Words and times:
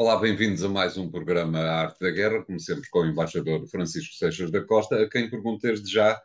Olá, 0.00 0.16
bem-vindos 0.18 0.64
a 0.64 0.68
mais 0.70 0.96
um 0.96 1.10
programa 1.10 1.58
Arte 1.58 2.00
da 2.00 2.10
Guerra, 2.10 2.42
como 2.42 2.58
sempre 2.58 2.88
com 2.88 3.00
o 3.00 3.06
embaixador 3.06 3.66
Francisco 3.68 4.14
Seixas 4.14 4.50
da 4.50 4.64
Costa, 4.64 5.02
a 5.02 5.06
quem 5.06 5.28
pergunto 5.28 5.60
desde 5.60 5.92
já 5.92 6.18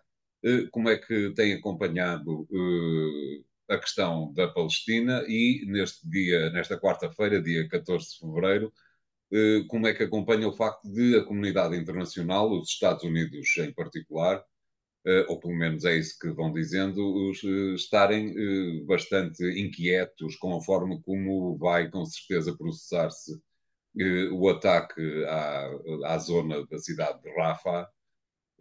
eh, 0.46 0.66
como 0.72 0.88
é 0.88 0.98
que 0.98 1.34
tem 1.34 1.52
acompanhado 1.52 2.48
eh, 2.54 3.74
a 3.76 3.78
questão 3.78 4.32
da 4.34 4.48
Palestina 4.48 5.26
e 5.28 5.66
neste 5.68 6.10
dia, 6.10 6.50
nesta 6.52 6.80
quarta-feira, 6.80 7.42
dia 7.42 7.68
14 7.68 8.12
de 8.12 8.20
fevereiro, 8.20 8.74
eh, 9.34 9.66
como 9.68 9.88
é 9.88 9.94
que 9.94 10.04
acompanha 10.04 10.48
o 10.48 10.54
facto 10.54 10.90
de 10.90 11.18
a 11.18 11.26
comunidade 11.26 11.76
internacional, 11.76 12.50
os 12.54 12.70
Estados 12.70 13.04
Unidos 13.04 13.58
em 13.58 13.74
particular, 13.74 14.42
ou 15.28 15.40
pelo 15.40 15.54
menos 15.54 15.86
é 15.86 15.98
isso 15.98 16.18
que 16.20 16.30
vão 16.32 16.52
dizendo, 16.52 17.32
estarem 17.76 18.86
bastante 18.86 19.44
inquietos 19.60 20.36
com 20.38 20.56
a 20.58 20.62
forma 20.62 21.00
como 21.04 21.58
vai 21.58 21.90
com 21.90 22.06
certeza 22.06 22.58
processar-se 22.58 23.34
o 24.32 24.50
ataque 24.50 25.02
à, 25.26 25.70
à 26.06 26.18
zona 26.18 26.66
da 26.66 26.78
cidade 26.80 27.22
de 27.22 27.30
Rafah, 27.36 27.90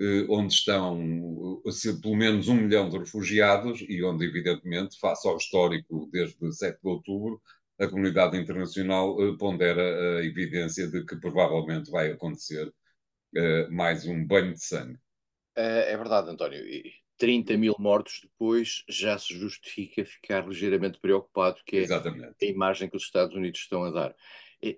eh, 0.01 0.27
onde 0.29 0.53
estão 0.53 1.63
se, 1.71 2.01
pelo 2.01 2.17
menos 2.17 2.49
um 2.49 2.55
milhão 2.55 2.89
de 2.89 2.99
refugiados 2.99 3.85
e 3.89 4.03
onde, 4.05 4.25
evidentemente, 4.25 4.99
face 4.99 5.27
ao 5.27 5.37
histórico 5.37 6.09
desde 6.13 6.53
7 6.53 6.81
de 6.81 6.89
outubro, 6.89 7.41
a 7.79 7.87
comunidade 7.87 8.37
internacional 8.37 9.17
eh, 9.21 9.37
pondera 9.39 10.19
a 10.19 10.25
evidência 10.25 10.89
de 10.89 11.05
que 11.05 11.17
provavelmente 11.17 11.91
vai 11.91 12.11
acontecer 12.11 12.73
mais 13.69 14.07
um 14.07 14.25
banho 14.25 14.55
de 14.55 14.65
sangue. 14.65 14.97
É, 15.57 15.93
é 15.93 15.97
verdade, 15.97 16.31
António. 16.31 16.61
E 16.61 16.93
30 17.19 17.57
mil 17.57 17.75
mortos 17.79 18.21
depois 18.23 18.85
já 18.89 19.19
se 19.19 19.35
justifica 19.35 20.05
ficar 20.05 20.47
ligeiramente 20.47 20.99
preocupado, 21.01 21.61
que 21.65 21.77
é 21.77 21.81
Exatamente. 21.81 22.35
a 22.43 22.45
imagem 22.45 22.89
que 22.89 22.97
os 22.97 23.05
Estados 23.05 23.35
Unidos 23.35 23.61
estão 23.61 23.85
a 23.85 23.91
dar. 23.91 24.15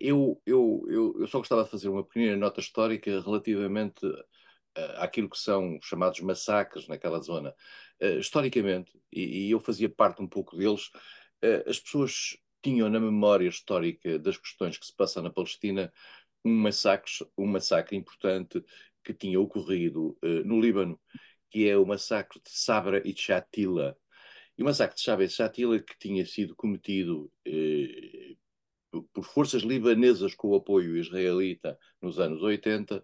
Eu, 0.00 0.42
eu, 0.44 0.84
eu, 0.88 1.16
eu 1.20 1.28
só 1.28 1.38
gostava 1.38 1.62
de 1.62 1.70
fazer 1.70 1.88
uma 1.88 2.02
pequena 2.02 2.36
nota 2.36 2.58
histórica 2.58 3.20
relativamente 3.20 4.04
uh, 4.04 4.24
àquilo 4.96 5.30
que 5.30 5.38
são 5.38 5.78
chamados 5.80 6.18
massacres 6.20 6.88
naquela 6.88 7.20
zona. 7.20 7.54
Uh, 8.02 8.18
historicamente, 8.18 8.92
e, 9.12 9.46
e, 9.46 9.50
eu 9.52 9.60
fazia 9.60 9.88
parte 9.88 10.20
um 10.20 10.26
pouco 10.26 10.56
deles, 10.56 10.88
uh, 11.44 11.70
as 11.70 11.78
pessoas 11.78 12.36
tinham 12.60 12.90
na 12.90 12.98
memória 12.98 13.48
histórica 13.48 14.18
das 14.18 14.36
questões 14.36 14.76
que 14.76 14.86
se 14.86 14.94
passam 14.94 15.22
na 15.22 15.30
Palestina 15.30 15.92
um 16.44 16.52
massacre, 16.52 17.12
um 17.38 17.46
massacre 17.46 17.96
importante 17.96 18.64
que 19.04 19.14
tinha 19.14 19.40
ocorrido 19.40 20.18
no 20.44 20.60
Líbano, 20.60 20.98
que 21.50 21.68
é 21.68 21.76
o 21.76 21.86
massacre 21.86 22.40
de 22.40 22.50
Sabra 22.50 23.00
e 23.04 23.14
Shatila. 23.16 23.96
E 24.58 24.62
o 24.62 24.64
massacre 24.64 24.96
de 24.96 25.02
Sabra 25.02 25.24
e 25.24 25.28
Shatila 25.28 25.78
que 25.78 25.96
tinha 25.98 26.26
sido 26.26 26.56
cometido 26.56 27.30
por 29.12 29.24
forças 29.24 29.62
libanesas 29.62 30.34
com 30.34 30.48
o 30.48 30.56
apoio 30.56 30.96
israelita 30.96 31.78
nos 32.00 32.18
anos 32.18 32.42
80, 32.42 33.02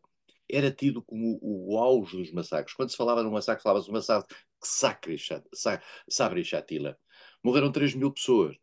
era 0.51 0.71
tido 0.71 1.03
como 1.03 1.39
o, 1.41 1.79
auge 1.79 2.17
dos 2.17 2.33
massacres. 2.33 2.75
Quando 2.75 2.91
se 2.91 2.97
falava 2.97 3.23
de 3.23 3.29
um 3.29 3.33
massacre, 3.33 3.63
falava-se 3.63 3.87
de 3.87 3.91
um 3.91 3.95
massacre 3.95 5.17
Sabra 6.09 6.41
e 6.41 6.45
Shatila. 6.45 6.99
Morreram 7.43 7.73
3 7.73 7.95
mil 7.95 8.13
pessoas 8.13 8.57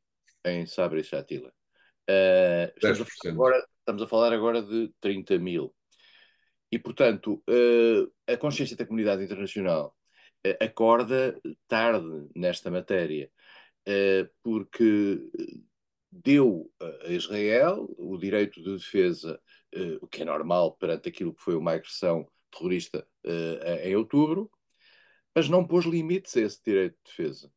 em 0.45 0.65
Sabra 0.65 0.99
e 0.99 1.03
Shatila. 1.03 1.51
Uh, 2.09 2.71
estamos, 2.75 3.01
a 3.01 3.29
agora, 3.29 3.67
estamos, 3.79 4.01
a 4.01 4.07
falar 4.07 4.33
agora 4.33 4.61
de 4.61 4.91
30 5.01 5.37
mil. 5.39 5.73
E, 6.71 6.77
portanto, 6.77 7.43
uh, 7.49 8.11
a 8.27 8.37
consciência 8.37 8.75
da 8.75 8.85
comunidade 8.85 9.23
internacional 9.23 9.95
uh, 10.45 10.63
acorda 10.63 11.39
tarde 11.67 12.29
nesta 12.35 12.69
matéria, 12.69 13.31
porque 14.43 15.19
deu 16.11 16.71
a 17.05 17.11
Israel 17.11 17.87
o 17.97 18.17
direito 18.17 18.61
de 18.61 18.73
defesa, 18.73 19.39
uh, 19.75 19.97
o 20.01 20.07
que 20.07 20.21
é 20.21 20.25
normal 20.25 20.73
perante 20.73 21.09
aquilo 21.09 21.33
que 21.33 21.41
foi 21.41 21.55
uma 21.55 21.73
agressão 21.73 22.27
terrorista 22.51 23.07
uh, 23.25 23.87
em 23.87 23.95
outubro, 23.95 24.51
mas 25.33 25.47
não 25.47 25.65
pôs 25.65 25.85
limites 25.85 26.35
a 26.37 26.41
esse 26.41 26.61
direito 26.63 26.97
de 27.03 27.11
defesa. 27.11 27.51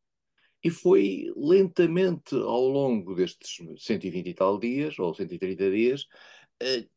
E 0.62 0.70
foi 0.70 1.32
lentamente, 1.36 2.34
ao 2.34 2.68
longo 2.68 3.14
destes 3.14 3.56
120 3.78 4.28
e 4.28 4.34
tal 4.34 4.58
dias, 4.58 4.98
ou 4.98 5.14
130 5.14 5.70
dias, 5.70 6.02
uh, 6.62 6.88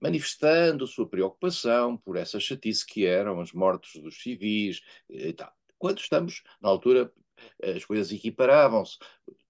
manifestando 0.00 0.86
sua 0.86 1.08
preocupação 1.08 1.96
por 1.96 2.16
essa 2.16 2.40
chatice 2.40 2.84
que 2.86 3.06
eram 3.06 3.40
as 3.40 3.52
mortes 3.52 4.00
dos 4.02 4.20
civis. 4.22 4.82
Quando 5.78 5.98
estamos, 5.98 6.42
na 6.60 6.68
altura, 6.68 7.12
as 7.62 7.84
coisas 7.84 8.12
equiparavam-se. 8.12 8.98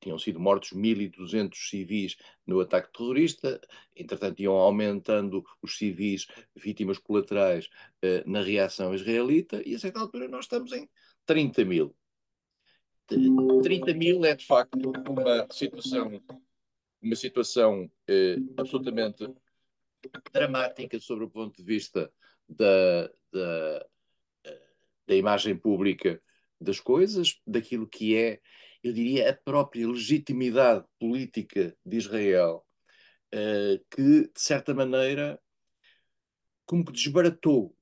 Tinham 0.01 0.19
sido 0.19 0.39
mortos 0.39 0.71
1.200 0.73 1.55
civis 1.69 2.17
no 2.47 2.61
ataque 2.61 2.93
terrorista, 2.93 3.61
entretanto, 3.95 4.41
iam 4.41 4.55
aumentando 4.55 5.45
os 5.61 5.77
civis 5.77 6.27
vítimas 6.55 6.99
colaterais 6.99 7.67
uh, 7.67 8.31
na 8.31 8.41
reação 8.41 8.95
israelita, 8.95 9.63
e 9.67 9.75
a 9.75 9.79
certa 9.79 10.01
altura 10.01 10.29
nós 10.29 10.45
estamos 10.45 10.73
em 10.73 10.89
30 11.25 11.65
mil. 11.65 11.95
30 13.63 13.95
mil 13.95 14.25
é 14.25 14.35
de 14.35 14.45
facto 14.45 14.93
uma 15.09 15.47
situação, 15.51 16.21
uma 17.01 17.17
situação 17.17 17.85
uh, 17.85 18.55
absolutamente 18.57 19.29
dramática 20.33 20.99
sobre 21.01 21.25
o 21.25 21.31
ponto 21.31 21.57
de 21.57 21.63
vista 21.63 22.13
da, 22.49 23.11
da, 23.33 23.87
eh, 24.45 24.61
da 25.07 25.15
imagem 25.15 25.57
pública 25.57 26.23
das 26.61 26.81
coisas, 26.81 27.41
daquilo 27.47 27.87
que 27.87 28.17
é, 28.17 28.41
eu 28.83 28.93
diria, 28.93 29.31
a 29.31 29.35
própria 29.35 29.87
legitimidade 29.87 30.85
política 30.99 31.77
de 31.85 31.97
Israel, 31.97 32.65
uh, 33.35 33.85
que, 33.91 34.23
de 34.23 34.41
certa 34.41 34.75
maneira, 34.75 35.41
como 36.65 36.85
que 36.85 36.93
desbaratou 36.93 37.75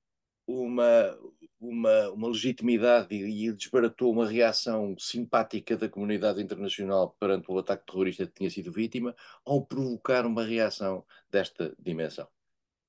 uma, 0.46 1.18
uma, 1.60 2.10
uma 2.10 2.28
legitimidade 2.28 3.14
e, 3.14 3.48
e 3.48 3.52
desbaratou 3.52 4.12
uma 4.12 4.28
reação 4.28 4.94
simpática 4.98 5.76
da 5.76 5.88
comunidade 5.88 6.42
internacional 6.42 7.16
perante 7.18 7.50
o 7.50 7.58
ataque 7.58 7.86
terrorista 7.86 8.26
que 8.26 8.34
tinha 8.34 8.50
sido 8.50 8.72
vítima, 8.72 9.14
ao 9.44 9.64
provocar 9.64 10.26
uma 10.26 10.44
reação 10.44 11.04
desta 11.30 11.74
dimensão. 11.78 12.28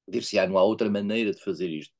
Dir-se-á, 0.07 0.47
não 0.47 0.57
há 0.57 0.63
outra 0.63 0.89
maneira 0.89 1.33
de 1.33 1.41
fazer 1.41 1.69
isto. 1.69 1.95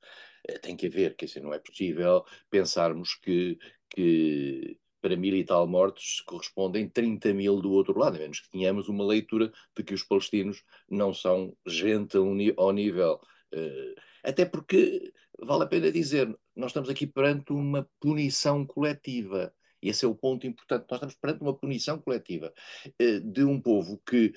Eh, 0.48 0.60
tem 0.60 0.76
que 0.76 0.88
haver, 0.88 1.16
quer 1.16 1.26
dizer, 1.26 1.42
não 1.42 1.54
é 1.54 1.60
possível 1.60 2.24
pensarmos 2.50 3.16
que, 3.16 3.58
que 3.90 4.78
para 5.06 5.16
mil 5.16 5.36
e 5.36 5.44
tal 5.44 5.68
mortos 5.68 6.22
correspondem 6.26 6.90
30 6.90 7.32
mil 7.32 7.62
do 7.62 7.72
outro 7.72 8.00
lado, 8.00 8.16
a 8.16 8.20
menos 8.20 8.40
que 8.40 8.50
tenhamos 8.50 8.90
uma 8.90 9.06
leitura 9.06 9.52
de 9.78 9.84
que 9.84 9.94
os 9.94 10.02
palestinos 10.02 10.64
não 10.90 11.14
são 11.14 11.56
gente 11.68 12.18
ao 12.58 12.72
nível. 12.72 13.22
Uh, 13.54 14.02
até 14.24 14.46
porque, 14.46 15.14
vale 15.40 15.64
a 15.64 15.68
pena 15.68 15.92
dizer, 15.92 16.36
nós 16.56 16.72
estamos 16.72 16.90
aqui 16.90 17.06
perante 17.06 17.54
uma 17.54 17.88
punição 18.00 18.66
coletiva. 18.66 19.54
E 19.80 19.90
esse 19.90 20.04
é 20.04 20.08
o 20.08 20.16
ponto 20.16 20.48
importante. 20.48 20.88
Nós 20.90 20.98
estamos 20.98 21.16
perante 21.16 21.42
uma 21.44 21.56
punição 21.56 22.00
coletiva 22.00 22.52
uh, 23.00 23.20
de 23.32 23.44
um 23.44 23.62
povo 23.62 24.02
que 24.10 24.34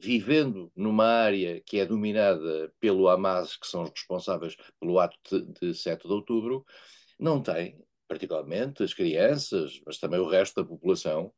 vivendo 0.00 0.72
numa 0.76 1.06
área 1.06 1.60
que 1.60 1.78
é 1.80 1.84
dominada 1.84 2.72
pelo 2.78 3.08
Hamas, 3.08 3.56
que 3.56 3.66
são 3.66 3.82
os 3.82 3.90
responsáveis 3.90 4.56
pelo 4.78 4.98
ato 5.00 5.18
de, 5.26 5.72
de 5.72 5.74
7 5.74 6.06
de 6.06 6.14
outubro, 6.14 6.64
não 7.18 7.42
tem, 7.42 7.76
particularmente 8.10 8.82
as 8.82 8.92
crianças, 8.92 9.80
mas 9.86 9.98
também 9.98 10.18
o 10.18 10.28
resto 10.28 10.60
da 10.60 10.68
população, 10.68 11.32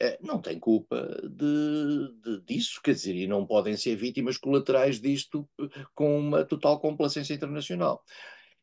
eh, 0.00 0.18
não 0.22 0.40
tem 0.40 0.58
culpa 0.58 1.06
de, 1.22 2.08
de, 2.22 2.40
disso, 2.46 2.80
quer 2.82 2.94
dizer, 2.94 3.14
e 3.14 3.26
não 3.26 3.46
podem 3.46 3.76
ser 3.76 3.94
vítimas 3.94 4.38
colaterais 4.38 4.98
disto 4.98 5.46
eh, 5.60 5.68
com 5.94 6.18
uma 6.18 6.42
total 6.42 6.80
complacência 6.80 7.34
internacional. 7.34 8.02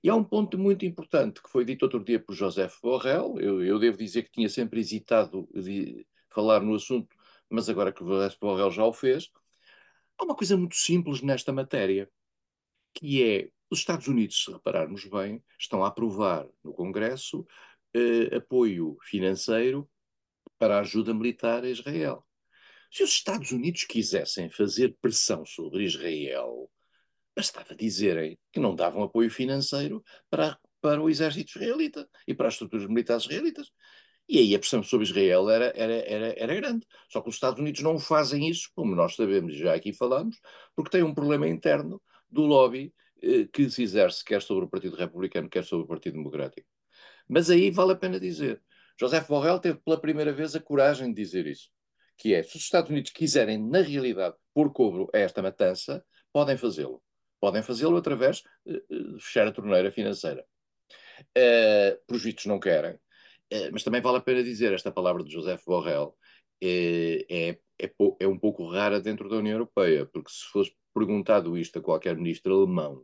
E 0.03 0.09
há 0.09 0.15
um 0.15 0.23
ponto 0.23 0.57
muito 0.57 0.85
importante 0.85 1.41
que 1.43 1.49
foi 1.49 1.63
dito 1.63 1.83
outro 1.83 2.03
dia 2.03 2.19
por 2.19 2.33
José 2.33 2.67
Borrell, 2.81 3.39
eu, 3.39 3.63
eu 3.63 3.77
devo 3.79 3.97
dizer 3.97 4.23
que 4.23 4.31
tinha 4.31 4.49
sempre 4.49 4.79
hesitado 4.79 5.47
de 5.53 6.05
falar 6.29 6.61
no 6.61 6.75
assunto 6.75 7.15
mas 7.51 7.69
agora 7.69 7.91
que 7.91 8.01
o 8.01 8.05
Borrell 8.39 8.71
já 8.71 8.85
o 8.85 8.93
fez, 8.93 9.29
há 10.17 10.23
uma 10.23 10.35
coisa 10.35 10.55
muito 10.57 10.75
simples 10.75 11.21
nesta 11.21 11.51
matéria, 11.51 12.09
que 12.93 13.23
é 13.23 13.51
os 13.71 13.79
Estados 13.79 14.07
Unidos, 14.07 14.43
se 14.43 14.51
repararmos 14.51 15.05
bem, 15.05 15.41
estão 15.57 15.83
a 15.83 15.87
aprovar 15.87 16.45
no 16.61 16.73
Congresso 16.73 17.47
eh, 17.93 18.35
apoio 18.35 18.97
financeiro 19.01 19.89
para 20.59 20.77
a 20.77 20.81
ajuda 20.81 21.13
militar 21.13 21.63
a 21.63 21.69
Israel. 21.69 22.27
Se 22.91 23.01
os 23.01 23.11
Estados 23.11 23.51
Unidos 23.51 23.85
quisessem 23.85 24.49
fazer 24.49 24.97
pressão 25.01 25.45
sobre 25.45 25.85
Israel, 25.85 26.69
bastava 27.33 27.73
dizerem 27.73 28.37
que 28.51 28.59
não 28.59 28.75
davam 28.75 29.03
apoio 29.03 29.31
financeiro 29.31 30.03
para, 30.29 30.59
para 30.81 31.01
o 31.01 31.09
exército 31.09 31.57
israelita 31.57 32.09
e 32.27 32.33
para 32.33 32.49
as 32.49 32.55
estruturas 32.55 32.85
militares 32.87 33.23
israelitas. 33.23 33.71
E 34.27 34.37
aí 34.37 34.53
a 34.53 34.59
pressão 34.59 34.83
sobre 34.83 35.05
Israel 35.07 35.49
era, 35.49 35.71
era, 35.77 35.93
era, 35.93 36.35
era 36.37 36.55
grande. 36.55 36.85
Só 37.09 37.21
que 37.21 37.29
os 37.29 37.35
Estados 37.35 37.59
Unidos 37.59 37.81
não 37.81 37.97
fazem 37.97 38.49
isso, 38.49 38.69
como 38.75 38.93
nós 38.95 39.15
sabemos, 39.15 39.55
já 39.55 39.73
aqui 39.73 39.93
falamos, 39.93 40.37
porque 40.75 40.91
tem 40.91 41.03
um 41.03 41.13
problema 41.13 41.47
interno 41.47 42.01
do 42.29 42.41
lobby 42.41 42.93
que 43.53 43.69
se 43.69 43.83
exerce 43.83 44.23
quer 44.23 44.41
sobre 44.41 44.65
o 44.65 44.69
Partido 44.69 44.95
Republicano, 44.95 45.49
quer 45.49 45.63
sobre 45.63 45.85
o 45.85 45.87
Partido 45.87 46.13
Democrático. 46.13 46.67
Mas 47.27 47.49
aí 47.49 47.71
vale 47.71 47.93
a 47.93 47.95
pena 47.95 48.19
dizer. 48.19 48.61
José 48.99 49.19
Borrell 49.21 49.59
teve 49.59 49.79
pela 49.79 49.99
primeira 49.99 50.33
vez 50.33 50.55
a 50.55 50.59
coragem 50.59 51.13
de 51.13 51.21
dizer 51.21 51.47
isso. 51.47 51.69
que 52.17 52.35
é, 52.35 52.43
se 52.43 52.55
os 52.55 52.63
Estados 52.63 52.91
Unidos 52.91 53.11
quiserem, 53.11 53.57
na 53.57 53.81
realidade, 53.81 54.35
pôr 54.53 54.71
cobro 54.71 55.09
a 55.13 55.17
esta 55.17 55.41
matança, 55.41 56.05
podem 56.31 56.55
fazê-lo. 56.55 57.01
Podem 57.39 57.63
fazê-lo 57.63 57.97
através 57.97 58.43
de 58.63 59.19
fechar 59.19 59.47
a 59.47 59.51
torneira 59.51 59.91
financeira. 59.91 60.45
Uh, 61.35 62.13
os 62.13 62.23
vistos 62.23 62.45
não 62.45 62.59
querem. 62.59 62.93
Uh, 63.51 63.69
mas 63.71 63.83
também 63.83 64.01
vale 64.01 64.17
a 64.17 64.21
pena 64.21 64.43
dizer, 64.43 64.71
esta 64.73 64.91
palavra 64.91 65.23
de 65.23 65.31
José 65.31 65.57
Borrell 65.65 66.15
é, 66.61 67.25
é, 67.79 67.91
é, 68.19 68.27
um 68.27 68.37
pouco 68.37 68.69
rara 68.69 69.01
dentro 69.01 69.27
da 69.27 69.37
União 69.37 69.53
Europeia, 69.53 70.05
porque 70.05 70.29
se 70.29 70.45
fosse 70.51 70.75
perguntado 70.93 71.57
isto 71.57 71.79
a 71.79 71.81
qualquer 71.81 72.15
ministro 72.15 72.53
alemão, 72.53 73.03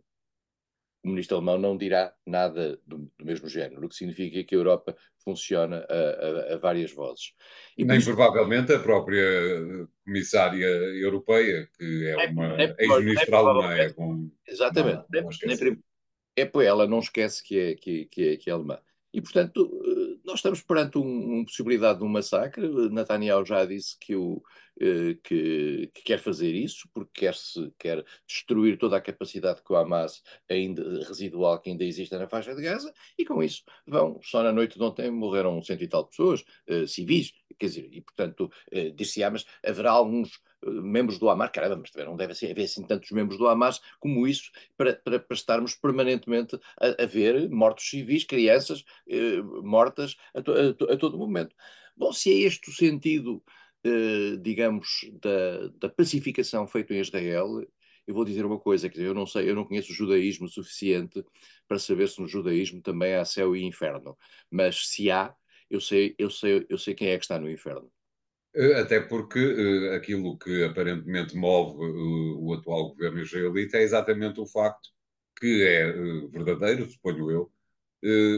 o 1.04 1.10
ministro 1.10 1.38
alemão 1.38 1.58
não 1.58 1.78
dirá 1.78 2.14
nada 2.26 2.80
do, 2.86 3.10
do 3.18 3.26
mesmo 3.26 3.48
género, 3.48 3.86
o 3.86 3.90
que 3.90 3.96
significa 3.96 4.44
que 4.44 4.56
a 4.56 4.58
Europa 4.58 4.96
funciona 5.24 5.86
a, 5.90 5.94
a, 5.94 6.54
a 6.56 6.58
várias 6.58 6.92
vozes. 6.92 7.34
E 7.78 7.86
Nem 7.86 7.98
isso, 7.98 8.14
provavelmente 8.14 8.74
a 8.74 8.80
própria 8.80 9.24
comissária 10.04 10.66
europeia, 10.66 11.70
que 11.78 12.08
é 12.08 12.30
uma 12.30 12.58
ex-ministra 12.80 13.38
alemã. 13.38 13.74
É 13.74 13.94
com, 13.94 14.32
exatamente. 14.48 15.04
Não, 15.12 15.22
não 15.22 15.30
é, 16.38 16.66
ela 16.66 16.88
não 16.88 17.00
esquece 17.00 17.44
que 17.44 17.60
é, 17.60 17.76
que, 17.76 18.06
que 18.06 18.30
é, 18.30 18.38
que 18.38 18.50
é 18.50 18.54
alemã. 18.54 18.80
E, 19.14 19.22
portanto, 19.22 19.68
eh, 19.84 19.97
nós 20.28 20.40
estamos 20.40 20.62
perante 20.62 20.98
uma 20.98 21.46
possibilidade 21.46 22.00
de 22.00 22.06
um 22.06 22.10
massacre. 22.10 22.68
Netanyahu 22.90 23.46
já 23.46 23.66
disse 23.66 23.98
que, 23.98 24.14
o, 24.14 24.44
eh, 24.80 25.18
que, 25.24 25.90
que 25.94 26.02
quer 26.04 26.20
fazer 26.20 26.54
isso, 26.54 26.90
porque 26.94 27.22
quer, 27.22 27.34
-se, 27.34 27.72
quer 27.80 28.04
destruir 28.28 28.78
toda 28.78 28.98
a 28.98 29.02
capacidade 29.02 29.64
que 29.64 29.72
o 29.72 29.78
Hamas 29.78 30.22
ainda, 30.50 30.84
residual 31.06 31.62
que 31.62 31.70
ainda 31.70 31.86
existe 31.86 32.14
na 32.18 32.28
faixa 32.28 32.54
de 32.54 32.62
Gaza, 32.62 32.94
e 33.18 33.24
com 33.24 33.42
isso 33.42 33.64
vão, 33.88 34.20
só 34.22 34.44
na 34.44 34.52
noite 34.52 34.78
de 34.78 34.84
ontem 34.84 35.10
morreram 35.10 35.62
cento 35.64 35.84
e 35.84 35.88
tal 35.88 36.06
pessoas, 36.06 36.44
uh, 36.70 36.86
civis, 36.86 37.32
quer 37.58 37.68
dizer, 37.68 37.90
e 37.92 38.02
portanto, 38.02 38.52
uh, 38.74 38.92
dir-se-á, 38.92 39.32
mas 39.32 39.46
haverá 39.66 39.92
alguns 39.92 40.42
membros 40.66 41.20
do 41.20 41.30
Hamas, 41.30 41.52
caramba, 41.52 41.78
mas 41.78 41.92
também 41.92 42.08
não 42.08 42.16
deve 42.16 42.34
haver 42.34 42.64
assim 42.64 42.86
tantos 42.86 43.12
membros 43.12 43.38
do 43.38 43.48
Hamas 43.48 43.80
como 44.00 44.28
isso 44.28 44.52
para, 44.76 44.94
para, 44.96 45.20
para 45.20 45.36
estarmos 45.36 45.76
permanentemente 45.76 46.56
a, 46.80 47.04
a, 47.04 47.06
ver 47.06 47.50
mortos 47.50 47.90
civis, 47.90 48.24
crianças 48.24 48.84
eh, 49.08 49.42
mortas 49.64 50.16
a, 50.34 50.42
to, 50.42 50.54
a, 50.54 50.94
a, 50.94 50.98
todo 50.98 51.18
momento. 51.18 51.56
Bom, 51.96 52.12
se 52.12 52.32
é 52.32 52.48
este 52.48 52.70
o 52.70 52.74
sentido, 52.74 53.44
eh, 53.84 54.38
digamos, 54.42 54.88
da, 55.22 55.68
da 55.80 55.90
pacificação 55.90 56.68
feita 56.68 56.94
em 56.94 57.00
Israel, 57.00 57.62
eu 58.08 58.14
vou 58.14 58.26
dizer 58.26 58.46
uma 58.46 58.60
coisa, 58.60 58.90
que 58.90 59.00
eu 59.02 59.14
não 59.14 59.26
sei, 59.26 59.50
eu 59.50 59.56
não 59.56 59.66
conheço 59.66 59.92
o 59.92 59.96
judaísmo 59.96 60.48
suficiente 60.48 61.24
para 61.68 61.80
saber 61.80 62.08
se 62.08 62.22
no 62.22 62.28
judaísmo 62.28 62.82
também 62.82 63.16
há 63.16 63.26
céu 63.26 63.56
e 63.56 63.64
inferno, 63.64 64.18
mas 64.50 64.88
se 64.90 65.12
há, 65.12 65.36
eu 65.70 65.82
sei, 65.82 66.16
eu 66.18 66.30
sei, 66.30 66.66
eu 66.70 66.78
sei 66.78 66.96
quem 66.96 67.10
é 67.10 67.18
que 67.18 67.26
está 67.26 67.40
no 67.40 67.50
inferno. 67.50 67.92
Eh, 68.58 68.74
até 68.80 69.00
porque 69.00 69.40
uh, 69.40 69.94
aquilo 69.96 70.36
que 70.38 70.64
aparentemente 70.64 71.36
move 71.38 71.78
uh, 71.78 72.44
o 72.44 72.54
atual 72.56 72.90
governo 72.90 73.22
israelita 73.22 73.78
é 73.78 73.84
exatamente 73.84 74.40
o 74.40 74.48
facto 74.48 74.90
que 75.40 75.64
é 75.64 75.96
uh, 75.96 76.28
verdadeiro, 76.30 76.90
suponho 76.90 77.30
eu, 77.32 77.52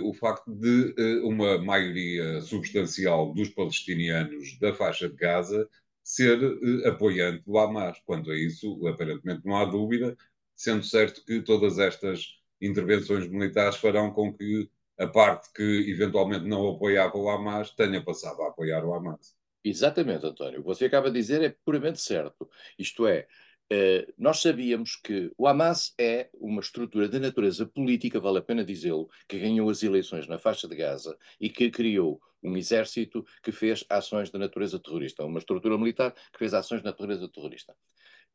o 0.04 0.14
facto 0.14 0.52
de 0.54 0.96
uma 1.24 1.58
maioria 1.58 2.42
substancial 2.42 3.34
dos 3.34 3.50
palestinianos 3.50 4.58
da 4.60 4.74
faixa 4.74 5.10
de 5.10 5.16
Gaza 5.16 5.70
ser 6.04 6.40
apoiante 6.88 7.44
do 7.46 7.58
Hamas. 7.58 8.00
Quanto 8.06 8.32
a 8.32 8.38
isso, 8.38 8.88
aparentemente 8.88 9.46
não 9.46 9.58
há 9.58 9.66
dúvida, 9.66 10.18
sendo 10.56 10.84
certo 10.84 11.24
que 11.26 11.42
todas 11.42 11.78
estas 11.78 12.26
intervenções 12.62 13.28
militares 13.28 13.76
farão 13.78 14.12
com 14.12 14.34
que 14.34 14.70
a 14.98 15.08
parte 15.08 15.52
que 15.54 15.92
eventualmente 15.92 16.46
não 16.48 16.70
apoiava 16.70 17.18
o 17.18 17.30
Hamas 17.30 17.72
tenha 17.72 18.04
passado 18.04 18.42
a 18.44 18.48
apoiar 18.50 18.86
o 18.86 18.94
Hamas. 18.94 19.39
Exatamente, 19.64 20.26
António. 20.26 20.60
O 20.60 20.64
que 20.64 20.68
você 20.68 20.86
acaba 20.86 21.10
de 21.12 21.20
dizer 21.20 21.42
é 21.42 21.50
puramente 21.66 22.00
certo. 22.00 22.50
Isto 22.78 23.06
é, 23.08 23.28
eh, 23.72 24.08
nós 24.18 24.42
sabíamos 24.42 24.96
que 24.96 25.32
o 25.38 25.48
Hamas 25.48 25.94
é 26.00 26.30
uma 26.34 26.60
estrutura 26.60 27.08
de 27.08 27.20
natureza 27.20 27.68
política, 27.68 28.20
vale 28.20 28.40
a 28.40 28.42
pena 28.42 28.66
dizê-lo, 28.66 29.10
que 29.28 29.38
ganhou 29.38 29.70
as 29.70 29.84
eleições 29.84 30.28
na 30.28 30.40
faixa 30.40 30.68
de 30.68 30.76
Gaza 30.76 31.16
e 31.40 31.50
que 31.50 31.70
criou 31.70 32.20
um 32.42 32.58
exército 32.58 33.24
que 33.44 33.52
fez 33.52 33.86
ações 33.90 34.32
de 34.32 34.40
natureza 34.40 34.80
terrorista, 34.80 35.24
uma 35.24 35.40
estrutura 35.40 35.78
militar 35.78 36.14
que 36.14 36.40
fez 36.40 36.54
ações 36.54 36.80
de 36.82 36.86
natureza 36.86 37.30
terrorista. 37.30 37.76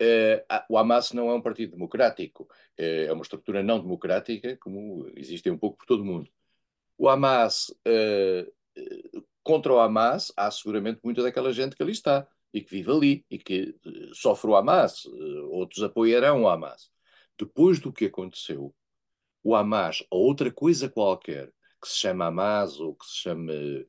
Uh, 0.01 0.43
o 0.69 0.77
Hamas 0.77 1.13
não 1.13 1.31
é 1.31 1.35
um 1.35 1.41
partido 1.41 1.73
democrático, 1.73 2.45
uh, 2.45 2.49
é 2.79 3.13
uma 3.13 3.23
estrutura 3.23 3.63
não 3.63 3.81
democrática, 3.81 4.57
como 4.59 5.11
existe 5.17 5.51
um 5.51 5.59
pouco 5.59 5.79
por 5.79 5.87
todo 5.87 6.03
o 6.03 6.05
mundo. 6.05 6.31
O 6.99 7.09
Hamas 7.09 7.75
contra 9.45 9.73
o 9.73 9.79
Hamas, 9.79 10.33
há 10.37 10.51
seguramente 10.51 11.01
muita 11.05 11.23
daquela 11.23 11.53
gente 11.53 11.77
que 11.77 11.83
ali 11.83 11.93
está 11.93 12.27
e 12.53 12.61
que 12.61 12.71
vive 12.71 12.91
ali 12.91 13.27
e 13.31 13.39
que 13.39 13.77
uh, 13.87 14.15
sofre 14.15 14.51
o 14.51 14.57
Hamas, 14.57 15.05
uh, 15.05 15.51
outros 15.51 15.83
apoiarão 15.83 16.43
o 16.43 16.49
Hamas. 16.49 16.91
Depois 17.39 17.79
do 17.79 17.93
que 17.93 18.07
aconteceu, 18.07 18.75
o 19.43 19.55
Hamas, 19.55 20.03
ou 20.11 20.25
outra 20.25 20.51
coisa 20.51 20.89
qualquer, 20.89 21.53
que 21.81 21.89
se 21.89 21.99
chama 21.99 22.27
Hamas 22.27 22.81
ou 22.81 22.95
que 22.95 23.05
se 23.05 23.17
chame 23.17 23.53
eh, 23.53 23.87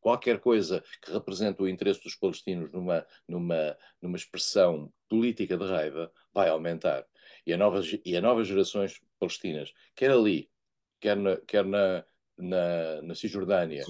qualquer 0.00 0.38
coisa 0.38 0.84
que 1.00 1.10
represente 1.10 1.62
o 1.62 1.68
interesse 1.68 2.02
dos 2.02 2.14
palestinos 2.14 2.70
numa, 2.70 3.06
numa, 3.26 3.76
numa 4.02 4.16
expressão 4.18 4.92
política 5.08 5.56
de 5.56 5.64
raiva, 5.64 6.12
vai 6.34 6.50
aumentar. 6.50 7.06
E 7.46 7.54
a 7.54 7.56
novas, 7.56 7.98
e 8.04 8.16
a 8.16 8.20
novas 8.20 8.46
gerações 8.48 9.00
palestinas, 9.18 9.72
quer 9.94 10.10
ali, 10.10 10.50
quer 11.00 11.16
na, 11.16 11.36
quer 11.38 11.64
na, 11.64 12.04
na, 12.38 13.02
na 13.02 13.14
Cisjordânia, 13.14 13.84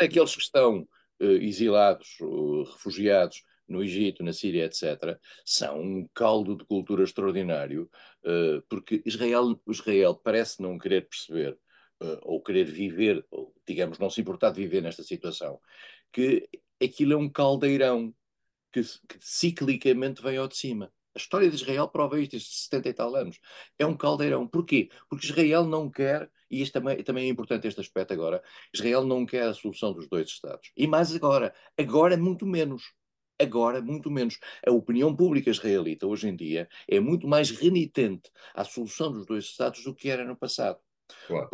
aqueles 0.00 0.34
que 0.34 0.42
estão 0.42 0.86
uh, 1.20 1.24
exilados, 1.24 2.16
uh, 2.20 2.64
refugiados 2.64 3.42
no 3.68 3.82
Egito, 3.82 4.22
na 4.22 4.32
Síria, 4.32 4.64
etc., 4.64 5.18
são 5.44 5.80
um 5.80 6.08
caldo 6.14 6.56
de 6.56 6.64
cultura 6.64 7.04
extraordinário, 7.04 7.88
uh, 8.24 8.62
porque 8.68 9.02
Israel, 9.06 9.60
Israel 9.68 10.14
parece 10.14 10.60
não 10.60 10.78
querer 10.78 11.08
perceber 11.08 11.58
ou 12.22 12.42
querer 12.42 12.64
viver, 12.64 13.24
ou, 13.30 13.54
digamos, 13.64 13.96
não 13.96 14.10
se 14.10 14.20
importar 14.20 14.50
de 14.50 14.60
viver 14.60 14.82
nesta 14.82 15.04
situação, 15.04 15.60
que 16.12 16.48
aquilo 16.82 17.12
é 17.12 17.16
um 17.16 17.28
caldeirão 17.28 18.12
que, 18.72 18.82
que 18.82 19.18
ciclicamente 19.20 20.20
vem 20.20 20.36
ao 20.36 20.48
de 20.48 20.56
cima. 20.56 20.92
A 21.14 21.18
história 21.18 21.48
de 21.48 21.54
Israel 21.54 21.88
prova 21.88 22.18
isto 22.18 22.36
estes 22.36 22.64
70 22.64 22.88
e 22.88 22.94
tal 22.94 23.14
anos. 23.14 23.38
É 23.78 23.84
um 23.84 23.96
caldeirão. 23.96 24.48
Porquê? 24.48 24.88
Porque 25.08 25.26
Israel 25.26 25.64
não 25.64 25.90
quer, 25.90 26.30
e 26.52 26.60
isto 26.60 26.74
também, 26.74 27.02
também 27.02 27.24
é 27.24 27.28
importante 27.28 27.66
este 27.66 27.80
aspecto 27.80 28.12
agora, 28.12 28.42
Israel 28.74 29.06
não 29.06 29.24
quer 29.24 29.48
a 29.48 29.54
solução 29.54 29.94
dos 29.94 30.06
dois 30.06 30.28
Estados. 30.28 30.70
E 30.76 30.86
mais 30.86 31.14
agora. 31.14 31.54
Agora 31.78 32.14
muito 32.16 32.46
menos. 32.46 32.92
Agora, 33.40 33.80
muito 33.80 34.10
menos. 34.10 34.38
A 34.64 34.70
opinião 34.70 35.16
pública 35.16 35.50
israelita, 35.50 36.06
hoje 36.06 36.28
em 36.28 36.36
dia, 36.36 36.68
é 36.86 37.00
muito 37.00 37.26
mais 37.26 37.50
renitente 37.50 38.30
à 38.54 38.64
solução 38.64 39.10
dos 39.10 39.26
dois 39.26 39.44
Estados 39.44 39.82
do 39.82 39.94
que 39.94 40.10
era 40.10 40.24
no 40.24 40.36
passado. 40.36 40.78
Claro. 41.26 41.48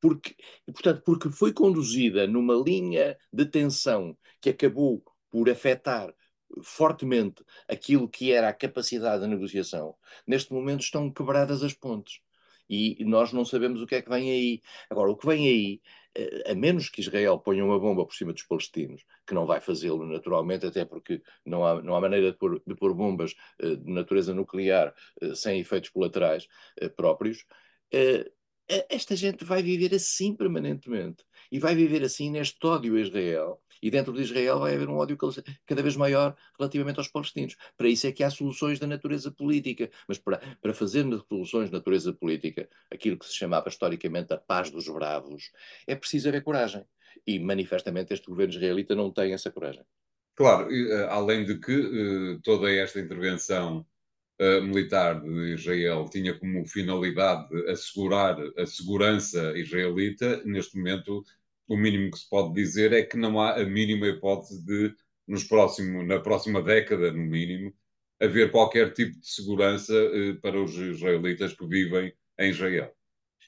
Porque, 0.00 0.34
portanto, 0.66 1.02
porque 1.04 1.30
foi 1.30 1.52
conduzida 1.52 2.26
numa 2.26 2.54
linha 2.54 3.16
de 3.32 3.46
tensão 3.46 4.18
que 4.40 4.50
acabou 4.50 5.02
por 5.30 5.48
afetar 5.48 6.12
fortemente 6.62 7.44
aquilo 7.68 8.08
que 8.08 8.32
era 8.32 8.48
a 8.48 8.54
capacidade 8.54 9.20
da 9.20 9.28
negociação, 9.28 9.94
neste 10.26 10.52
momento 10.52 10.80
estão 10.80 11.10
quebradas 11.10 11.62
as 11.62 11.72
pontes. 11.72 12.20
E 12.70 13.04
nós 13.04 13.32
não 13.32 13.44
sabemos 13.44 13.82
o 13.82 13.86
que 13.86 13.96
é 13.96 14.02
que 14.02 14.08
vem 14.08 14.30
aí. 14.30 14.62
Agora, 14.88 15.10
o 15.10 15.16
que 15.16 15.26
vem 15.26 15.48
aí, 15.48 15.80
eh, 16.14 16.52
a 16.52 16.54
menos 16.54 16.88
que 16.88 17.00
Israel 17.00 17.38
ponha 17.40 17.64
uma 17.64 17.80
bomba 17.80 18.06
por 18.06 18.14
cima 18.14 18.32
dos 18.32 18.44
palestinos, 18.44 19.04
que 19.26 19.34
não 19.34 19.44
vai 19.44 19.60
fazê-lo 19.60 20.06
naturalmente, 20.06 20.66
até 20.66 20.84
porque 20.84 21.20
não 21.44 21.66
há, 21.66 21.82
não 21.82 21.96
há 21.96 22.00
maneira 22.00 22.30
de 22.30 22.38
pôr, 22.38 22.62
de 22.64 22.74
pôr 22.76 22.94
bombas 22.94 23.34
eh, 23.58 23.74
de 23.74 23.92
natureza 23.92 24.32
nuclear 24.32 24.94
eh, 25.20 25.34
sem 25.34 25.58
efeitos 25.58 25.90
colaterais 25.90 26.46
próprios, 26.96 27.44
esta 28.88 29.16
gente 29.16 29.44
vai 29.44 29.62
viver 29.62 29.94
assim 29.94 30.34
permanentemente. 30.34 31.24
E 31.50 31.58
vai 31.58 31.74
viver 31.74 32.02
assim 32.04 32.30
neste 32.30 32.64
ódio 32.66 32.96
a 32.96 33.00
Israel 33.00 33.60
e 33.82 33.90
dentro 33.90 34.12
de 34.12 34.22
Israel 34.22 34.60
vai 34.60 34.74
haver 34.74 34.88
um 34.88 34.96
ódio 34.96 35.16
cada 35.66 35.82
vez 35.82 35.96
maior 35.96 36.36
relativamente 36.58 36.98
aos 36.98 37.08
palestinos. 37.08 37.56
Para 37.76 37.88
isso 37.88 38.06
é 38.06 38.12
que 38.12 38.22
há 38.22 38.30
soluções 38.30 38.78
da 38.78 38.86
natureza 38.86 39.30
política. 39.30 39.90
Mas 40.06 40.18
para, 40.18 40.38
para 40.60 40.74
fazer 40.74 41.04
soluções 41.28 41.66
de 41.66 41.72
natureza 41.72 42.12
política, 42.12 42.68
aquilo 42.90 43.18
que 43.18 43.26
se 43.26 43.34
chamava 43.34 43.68
historicamente 43.68 44.32
a 44.32 44.36
paz 44.36 44.70
dos 44.70 44.86
bravos, 44.88 45.50
é 45.86 45.94
preciso 45.94 46.28
haver 46.28 46.42
coragem. 46.42 46.84
E 47.26 47.38
manifestamente 47.38 48.12
este 48.12 48.26
governo 48.26 48.52
israelita 48.52 48.94
não 48.94 49.10
tem 49.10 49.32
essa 49.32 49.50
coragem. 49.50 49.84
Claro, 50.34 50.72
eh, 50.72 51.06
além 51.10 51.44
de 51.44 51.58
que 51.58 51.72
eh, 51.72 52.38
toda 52.42 52.70
esta 52.72 53.00
intervenção 53.00 53.84
militar 54.62 55.20
de 55.20 55.54
Israel 55.54 56.08
tinha 56.10 56.38
como 56.38 56.66
finalidade 56.66 57.48
assegurar 57.70 58.38
a 58.56 58.66
segurança 58.66 59.52
israelita, 59.58 60.42
neste 60.44 60.78
momento 60.78 61.22
o 61.68 61.76
mínimo 61.76 62.10
que 62.10 62.18
se 62.18 62.28
pode 62.28 62.52
dizer 62.52 62.92
é 62.92 63.02
que 63.02 63.16
não 63.16 63.40
há 63.40 63.60
a 63.60 63.64
mínima 63.64 64.08
hipótese 64.08 64.64
de, 64.64 64.92
nos 65.28 65.44
próximo, 65.44 66.02
na 66.02 66.18
próxima 66.18 66.60
década, 66.60 67.12
no 67.12 67.22
mínimo, 67.22 67.72
haver 68.20 68.50
qualquer 68.50 68.92
tipo 68.92 69.18
de 69.20 69.26
segurança 69.26 69.94
eh, 69.94 70.34
para 70.42 70.60
os 70.60 70.74
israelitas 70.74 71.54
que 71.54 71.64
vivem 71.66 72.12
em 72.38 72.50
Israel. 72.50 72.92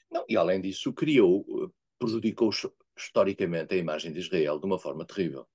Não, 0.09 0.23
e 0.29 0.37
além 0.37 0.61
disso, 0.61 0.93
criou, 0.93 1.73
prejudicou 1.99 2.49
historicamente 2.97 3.73
a 3.73 3.77
imagem 3.77 4.13
de 4.13 4.19
Israel 4.19 4.57
de 4.57 4.65
uma 4.65 4.79
forma 4.79 5.05
terrível. 5.05 5.45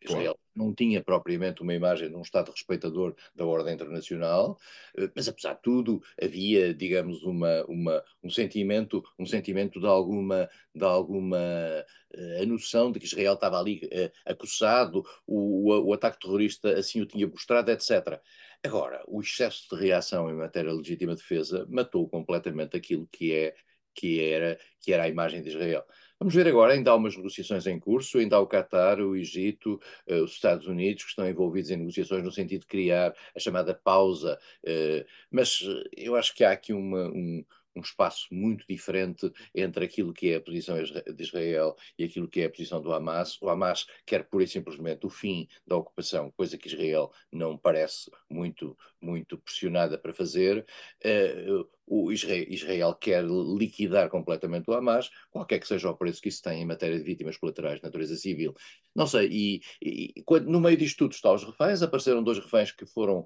Israel 0.00 0.38
não 0.54 0.74
tinha 0.74 1.02
propriamente 1.02 1.62
uma 1.62 1.74
imagem 1.74 2.08
de 2.08 2.16
um 2.16 2.22
Estado 2.22 2.50
respeitador 2.50 3.14
da 3.34 3.44
ordem 3.44 3.74
internacional, 3.74 4.58
eh, 4.96 5.10
mas 5.14 5.28
apesar 5.28 5.54
de 5.54 5.62
tudo 5.62 6.02
havia, 6.20 6.72
digamos, 6.72 7.22
uma, 7.22 7.64
uma, 7.66 8.02
um 8.22 8.30
sentimento, 8.30 9.02
um 9.18 9.26
sentimento 9.26 9.80
de 9.80 9.86
alguma, 9.86 10.48
de 10.74 10.84
alguma 10.84 11.38
uh, 11.38 12.42
a 12.42 12.46
noção 12.46 12.92
de 12.92 12.98
que 13.00 13.06
Israel 13.06 13.34
estava 13.34 13.58
ali 13.58 13.80
uh, 13.86 14.30
acossado, 14.30 15.04
o, 15.26 15.72
o, 15.72 15.88
o, 15.88 15.92
ataque 15.92 16.20
terrorista 16.20 16.78
assim 16.78 17.00
o 17.00 17.06
tinha 17.06 17.26
mostrado, 17.26 17.70
etc. 17.70 18.20
Agora, 18.62 19.02
o 19.06 19.20
excesso 19.20 19.68
de 19.70 19.82
reação 19.82 20.30
em 20.30 20.34
matéria 20.34 20.70
de 20.70 20.76
legítima 20.76 21.14
defesa 21.14 21.66
matou 21.68 22.08
completamente 22.08 22.76
aquilo 22.76 23.08
que 23.12 23.32
é 23.32 23.54
que 23.94 24.20
era, 24.20 24.58
que 24.80 24.92
era 24.92 25.04
a 25.04 25.08
imagem 25.08 25.42
de 25.42 25.50
Israel. 25.50 25.84
Vamos 26.24 26.36
ver 26.36 26.48
agora, 26.48 26.72
ainda 26.72 26.90
há 26.90 26.94
umas 26.94 27.14
negociações 27.14 27.66
em 27.66 27.78
curso, 27.78 28.16
ainda 28.16 28.36
há 28.36 28.40
o 28.40 28.46
Qatar, 28.46 28.98
o 28.98 29.14
Egito, 29.14 29.78
uh, 30.08 30.24
os 30.24 30.32
Estados 30.32 30.66
Unidos, 30.66 31.02
que 31.02 31.10
estão 31.10 31.28
envolvidos 31.28 31.70
em 31.70 31.76
negociações 31.76 32.24
no 32.24 32.32
sentido 32.32 32.62
de 32.62 32.66
criar 32.66 33.14
a 33.36 33.38
chamada 33.38 33.74
pausa, 33.74 34.38
uh, 34.62 35.04
mas 35.30 35.60
eu 35.94 36.16
acho 36.16 36.34
que 36.34 36.42
há 36.42 36.52
aqui 36.52 36.72
uma, 36.72 37.08
um, 37.08 37.44
um 37.76 37.80
espaço 37.82 38.26
muito 38.32 38.64
diferente 38.66 39.30
entre 39.54 39.84
aquilo 39.84 40.14
que 40.14 40.30
é 40.30 40.36
a 40.36 40.40
posição 40.40 40.76
de 40.82 41.22
Israel 41.22 41.76
e 41.98 42.04
aquilo 42.04 42.26
que 42.26 42.40
é 42.40 42.46
a 42.46 42.50
posição 42.50 42.80
do 42.80 42.94
Hamas. 42.94 43.36
O 43.42 43.50
Hamas 43.50 43.86
quer 44.06 44.24
pura 44.24 44.44
e 44.44 44.48
simplesmente 44.48 45.04
o 45.04 45.10
fim 45.10 45.46
da 45.66 45.76
ocupação, 45.76 46.30
coisa 46.30 46.56
que 46.56 46.68
Israel 46.68 47.12
não 47.30 47.58
parece 47.58 48.10
muito, 48.30 48.74
muito 48.98 49.36
pressionada 49.36 49.98
para 49.98 50.14
fazer. 50.14 50.64
Uh, 51.04 51.68
o 51.86 52.10
Israel, 52.10 52.44
Israel, 52.48 52.94
quer 52.94 53.24
liquidar 53.24 54.08
completamente 54.08 54.70
o 54.70 54.74
Hamas, 54.74 55.10
qualquer 55.30 55.58
que 55.58 55.66
seja 55.66 55.90
o 55.90 55.96
preço 55.96 56.20
que 56.20 56.28
isso 56.28 56.42
tem 56.42 56.62
em 56.62 56.66
matéria 56.66 56.96
de 56.98 57.04
vítimas 57.04 57.36
colaterais 57.36 57.78
de 57.78 57.84
natureza 57.84 58.16
civil. 58.16 58.54
Não 58.94 59.06
sei, 59.06 59.28
e, 59.30 59.60
e 59.82 60.22
quando, 60.22 60.48
no 60.48 60.60
meio 60.60 60.76
disto 60.76 60.98
tudo 60.98 61.12
está 61.12 61.32
os 61.32 61.44
reféns, 61.44 61.82
apareceram 61.82 62.22
dois 62.22 62.38
reféns 62.38 62.72
que 62.72 62.86
foram, 62.86 63.24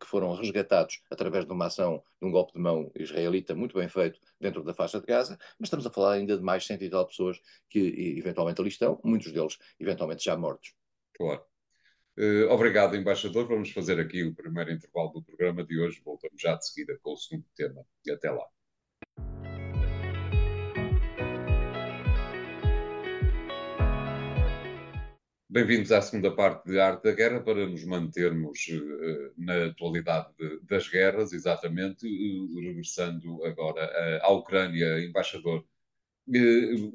que 0.00 0.06
foram 0.06 0.34
resgatados 0.34 1.00
através 1.10 1.44
de 1.44 1.52
uma 1.52 1.66
ação, 1.66 2.02
de 2.20 2.28
um 2.28 2.30
golpe 2.30 2.52
de 2.54 2.60
mão 2.60 2.90
israelita 2.94 3.54
muito 3.54 3.76
bem 3.76 3.88
feito 3.88 4.18
dentro 4.40 4.62
da 4.62 4.72
faixa 4.72 5.00
de 5.00 5.06
Gaza, 5.06 5.36
mas 5.58 5.66
estamos 5.66 5.86
a 5.86 5.90
falar 5.90 6.12
ainda 6.12 6.36
de 6.36 6.42
mais 6.42 6.64
cento 6.64 6.82
e 6.82 6.90
tal 6.90 7.06
pessoas 7.06 7.40
que 7.68 8.16
eventualmente 8.18 8.60
ali 8.60 8.70
estão, 8.70 9.00
muitos 9.04 9.32
deles 9.32 9.58
eventualmente 9.78 10.24
já 10.24 10.36
mortos. 10.36 10.72
Claro. 11.14 11.51
Uh, 12.18 12.46
obrigado, 12.50 12.94
embaixador. 12.94 13.48
Vamos 13.48 13.70
fazer 13.70 13.98
aqui 13.98 14.22
o 14.22 14.34
primeiro 14.34 14.70
intervalo 14.70 15.08
do 15.12 15.22
programa 15.22 15.64
de 15.64 15.80
hoje. 15.80 16.02
Voltamos 16.04 16.40
já 16.42 16.54
de 16.54 16.66
seguida 16.66 16.98
com 17.02 17.14
o 17.14 17.16
segundo 17.16 17.46
tema. 17.56 17.86
E 18.04 18.10
até 18.10 18.30
lá. 18.30 18.44
Bem-vindos 25.48 25.90
à 25.90 26.02
segunda 26.02 26.34
parte 26.34 26.66
de 26.66 26.78
Arte 26.78 27.04
da 27.04 27.12
Guerra 27.12 27.40
para 27.40 27.66
nos 27.66 27.84
mantermos 27.84 28.68
uh, 28.68 29.32
na 29.38 29.66
atualidade 29.66 30.28
de, 30.38 30.60
das 30.64 30.88
guerras, 30.88 31.32
exatamente, 31.32 32.06
uh, 32.06 32.60
regressando 32.60 33.42
agora 33.44 34.20
à 34.22 34.30
Ucrânia, 34.32 35.00
embaixador. 35.00 35.64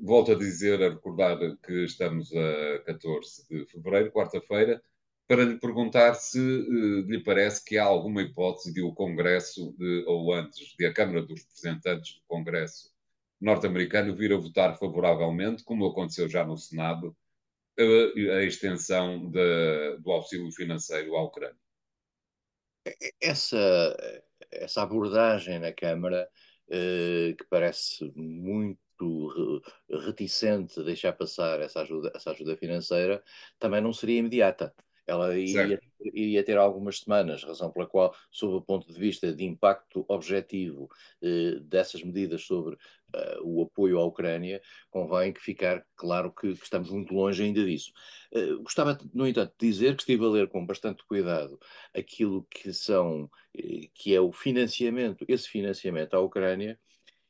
volto 0.03 0.31
a 0.33 0.35
dizer, 0.35 0.81
a 0.83 0.89
recordar 0.89 1.39
que 1.63 1.85
estamos 1.85 2.31
a 2.35 2.83
14 2.85 3.47
de 3.49 3.65
fevereiro, 3.65 4.11
quarta-feira, 4.11 4.81
para 5.27 5.43
lhe 5.43 5.59
perguntar 5.59 6.15
se 6.15 6.39
uh, 6.39 7.01
lhe 7.01 7.21
parece 7.21 7.63
que 7.63 7.77
há 7.77 7.83
alguma 7.83 8.21
hipótese 8.21 8.73
de 8.73 8.81
o 8.81 8.93
Congresso, 8.93 9.75
de, 9.77 10.05
ou 10.07 10.33
antes, 10.33 10.73
de 10.77 10.85
a 10.85 10.93
Câmara 10.93 11.21
dos 11.21 11.41
Representantes 11.43 12.15
do 12.15 12.21
Congresso 12.27 12.95
norte-americano 13.39 14.15
vir 14.15 14.33
a 14.33 14.37
votar 14.37 14.79
favoravelmente, 14.79 15.63
como 15.63 15.85
aconteceu 15.85 16.27
já 16.27 16.45
no 16.45 16.57
Senado, 16.57 17.15
uh, 17.79 18.31
a 18.31 18.43
extensão 18.43 19.29
de, 19.29 19.97
do 19.99 20.11
auxílio 20.11 20.51
financeiro 20.51 21.15
à 21.15 21.23
Ucrânia. 21.23 21.59
Essa, 23.21 23.95
essa 24.49 24.81
abordagem 24.81 25.59
na 25.59 25.73
Câmara, 25.73 26.27
uh, 26.69 27.35
que 27.35 27.43
parece 27.49 28.11
muito 28.15 29.61
reticente 30.05 30.79
a 30.79 30.83
deixar 30.83 31.13
passar 31.13 31.59
essa 31.59 31.81
ajuda, 31.81 32.11
essa 32.15 32.31
ajuda 32.31 32.57
financeira, 32.57 33.21
também 33.59 33.81
não 33.81 33.93
seria 33.93 34.19
imediata. 34.19 34.73
Ela 35.07 35.37
iria, 35.37 35.79
iria, 36.13 36.43
ter 36.43 36.57
algumas 36.57 36.99
semanas, 36.99 37.43
razão 37.43 37.71
pela 37.71 37.87
qual, 37.87 38.13
sob 38.29 38.55
o 38.55 38.61
ponto 38.61 38.91
de 38.91 38.99
vista 38.99 39.33
de 39.33 39.45
impacto 39.45 40.05
objetivo 40.09 40.89
eh, 41.21 41.59
dessas 41.61 42.03
medidas 42.03 42.43
sobre 42.43 42.75
uh, 42.75 43.41
o 43.41 43.63
apoio 43.63 43.99
à 43.99 44.05
Ucrânia, 44.05 44.61
convém 44.89 45.31
que 45.31 45.41
ficar 45.41 45.85
claro 45.95 46.31
que, 46.33 46.53
que 46.55 46.63
estamos 46.63 46.89
muito 46.89 47.13
longe 47.13 47.41
ainda 47.41 47.63
disso. 47.63 47.91
Uh, 48.33 48.61
gostava, 48.61 48.97
no 49.13 49.25
entanto, 49.25 49.53
de 49.57 49.67
dizer 49.67 49.95
que 49.95 50.01
estive 50.01 50.25
a 50.25 50.29
ler 50.29 50.47
com 50.49 50.65
bastante 50.65 51.05
cuidado 51.05 51.57
aquilo 51.95 52.45
que 52.49 52.73
são, 52.73 53.29
eh, 53.57 53.89
que 53.93 54.13
é 54.13 54.19
o 54.19 54.31
financiamento, 54.31 55.25
esse 55.27 55.47
financiamento 55.47 56.15
à 56.15 56.19
Ucrânia, 56.19 56.77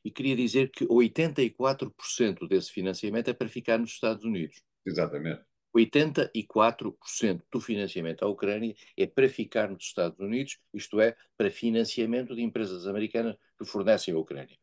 e 0.04 0.10
queria 0.10 0.36
dizer 0.36 0.70
que 0.70 0.86
84% 0.86 2.48
desse 2.48 2.72
financiamento 2.72 3.28
é 3.28 3.32
para 3.32 3.48
ficar 3.48 3.78
nos 3.78 3.90
Estados 3.90 4.24
Unidos. 4.24 4.62
Exatamente. 4.86 5.42
84% 5.78 7.42
do 7.52 7.60
financiamento 7.60 8.24
à 8.24 8.28
Ucrânia 8.28 8.74
é 8.96 9.06
para 9.06 9.28
ficar 9.28 9.70
nos 9.70 9.84
Estados 9.84 10.18
Unidos, 10.18 10.58
isto 10.74 11.00
é, 11.00 11.16
para 11.36 11.50
financiamento 11.50 12.34
de 12.34 12.42
empresas 12.42 12.86
americanas 12.86 13.36
que 13.58 13.64
fornecem 13.64 14.14
à 14.14 14.18
Ucrânia. 14.18 14.58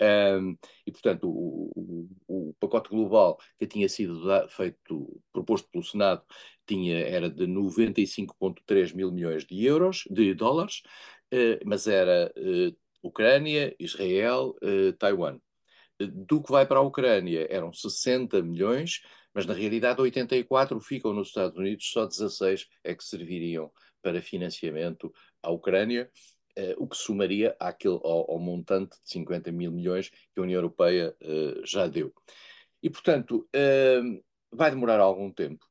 Um, 0.00 0.56
e, 0.86 0.92
portanto, 0.92 1.28
o, 1.28 1.72
o, 2.28 2.50
o, 2.50 2.54
pacote 2.60 2.88
global 2.88 3.36
que 3.58 3.66
tinha 3.66 3.88
sido 3.88 4.48
feito, 4.48 5.20
proposto 5.32 5.68
pelo 5.70 5.82
Senado, 5.82 6.22
tinha, 6.64 6.98
era 7.00 7.28
de 7.28 7.46
95,3 7.46 8.94
mil 8.94 9.10
milhões 9.10 9.44
de 9.44 9.64
euros, 9.64 10.04
de 10.08 10.34
dólares, 10.34 10.82
uh, 11.34 11.58
mas 11.66 11.88
era 11.88 12.32
uh, 12.36 12.76
Ucrânia, 13.02 13.74
Israel, 13.78 14.54
uh, 14.62 14.92
Taiwan. 14.98 15.40
Do 15.98 16.42
que 16.44 16.52
vai 16.52 16.64
para 16.64 16.78
a 16.78 16.82
Ucrânia 16.82 17.48
eram 17.50 17.72
60 17.72 18.40
milhões, 18.42 19.02
mas 19.38 19.46
na 19.46 19.54
realidade 19.54 20.00
84 20.00 20.80
ficam 20.80 21.12
nos 21.12 21.28
Estados 21.28 21.56
Unidos, 21.56 21.88
só 21.92 22.04
16 22.04 22.66
é 22.82 22.92
que 22.92 23.04
serviriam 23.04 23.70
para 24.02 24.20
financiamento 24.20 25.14
à 25.40 25.48
Ucrânia, 25.48 26.10
eh, 26.56 26.74
o 26.76 26.88
que 26.88 26.96
somaria 26.96 27.54
àquele, 27.60 28.00
ao, 28.02 28.32
ao, 28.32 28.40
montante 28.40 28.96
de 29.00 29.08
50 29.12 29.52
mil 29.52 29.70
milhões 29.70 30.08
que 30.10 30.40
a 30.40 30.42
União 30.42 30.58
Europeia 30.58 31.14
eh, 31.20 31.60
já 31.64 31.86
deu. 31.86 32.12
E, 32.82 32.90
portanto, 32.90 33.48
eh, 33.54 34.00
vai 34.50 34.72
demorar 34.72 34.98
algum 34.98 35.30
tempo. 35.32 35.64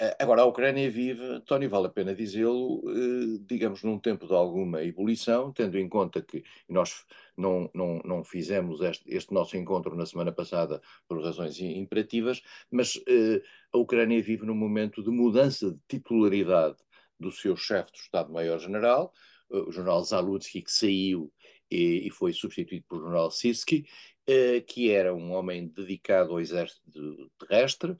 Eh, 0.00 0.16
agora, 0.18 0.40
a 0.40 0.46
Ucrânia 0.46 0.90
vive, 0.90 1.40
Tony, 1.42 1.66
vale 1.68 1.86
a 1.88 1.90
pena 1.90 2.14
dizê-lo, 2.14 2.82
eh, 2.88 3.38
digamos, 3.46 3.82
num 3.82 3.98
tempo 3.98 4.26
de 4.26 4.32
alguma 4.32 4.82
ebulição, 4.82 5.52
tendo 5.52 5.78
em 5.78 5.86
conta 5.90 6.22
que 6.22 6.42
nós 6.66 7.04
não, 7.36 7.70
não, 7.74 8.00
não 8.02 8.24
fizemos 8.24 8.80
este, 8.80 9.04
este 9.14 9.34
nosso 9.34 9.58
encontro 9.58 9.94
na 9.94 10.06
semana 10.06 10.32
passada 10.32 10.80
por 11.06 11.22
razões 11.22 11.60
imperativas, 11.60 12.40
mas 12.70 12.98
eh, 13.06 13.42
a 13.72 13.76
Ucrânia 13.76 14.22
vive 14.22 14.46
num 14.46 14.54
momento 14.54 15.02
de 15.02 15.10
mudança 15.10 15.70
de 15.70 15.78
titularidade 15.86 16.76
do 17.18 17.30
seu 17.30 17.54
chefe 17.54 17.92
do 17.92 17.98
Estado-Maior-General, 17.98 19.12
o 19.50 19.70
general 19.70 20.02
Zalutsky, 20.02 20.62
que 20.62 20.72
saiu 20.72 21.30
e, 21.70 22.06
e, 22.06 22.10
foi 22.10 22.32
substituído 22.32 22.86
por 22.88 23.02
general 23.02 23.30
Sirsky, 23.30 23.84
que 24.66 24.90
era 24.90 25.12
um 25.12 25.32
homem 25.32 25.66
dedicado 25.68 26.32
ao 26.32 26.40
exército 26.40 27.30
terrestre, 27.38 27.92
eh, 27.92 27.96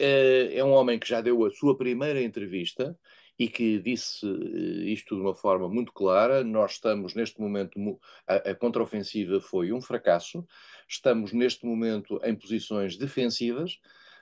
é 0.00 0.64
um 0.64 0.72
homem 0.72 0.98
que 0.98 1.08
já 1.08 1.20
deu 1.20 1.44
a 1.44 1.50
sua 1.50 1.76
primeira 1.76 2.22
entrevista 2.22 2.96
e 3.40 3.48
que 3.48 3.78
disse 3.78 4.26
eh, 4.26 4.90
isto 4.92 5.16
de 5.16 5.22
uma 5.22 5.34
forma 5.34 5.66
muito 5.66 5.92
clara. 5.94 6.44
Nós 6.44 6.72
estamos 6.72 7.14
neste 7.14 7.40
momento, 7.40 7.98
a, 8.26 8.50
a 8.50 8.54
contraofensiva 8.54 9.40
foi 9.40 9.72
um 9.72 9.80
fracasso, 9.80 10.46
estamos 10.86 11.32
neste 11.32 11.64
momento 11.64 12.20
em 12.22 12.34
posições 12.34 12.98
defensivas, 12.98 13.78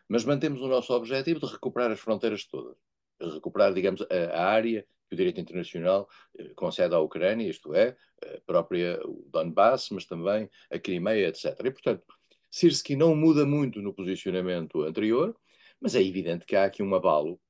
mas 0.08 0.24
mantemos 0.24 0.60
o 0.60 0.68
nosso 0.68 0.92
objetivo 0.92 1.40
de 1.40 1.46
recuperar 1.46 1.90
as 1.90 1.98
fronteiras 1.98 2.44
todas, 2.46 2.76
recuperar, 3.20 3.74
digamos, 3.74 4.02
a, 4.02 4.36
a 4.36 4.44
área 4.46 4.86
que 5.08 5.14
o 5.14 5.16
direito 5.16 5.40
internacional 5.40 6.08
eh, 6.38 6.52
concede 6.54 6.94
à 6.94 7.00
Ucrânia, 7.00 7.50
isto 7.50 7.74
é, 7.74 7.96
a 8.22 8.40
própria 8.46 9.00
o 9.04 9.28
Donbass, 9.32 9.88
mas 9.90 10.04
também 10.04 10.48
a 10.70 10.78
Crimeia, 10.78 11.26
etc. 11.26 11.58
E, 11.64 11.70
portanto, 11.72 12.04
Sirsky 12.50 12.94
não 12.94 13.16
muda 13.16 13.44
muito 13.44 13.82
no 13.82 13.92
posicionamento 13.92 14.82
anterior, 14.82 15.36
mas 15.80 15.94
é 15.94 16.02
evidente 16.02 16.44
que 16.44 16.56
há 16.56 16.64
aqui 16.64 16.82
um 16.82 16.94
abalo 16.94 17.40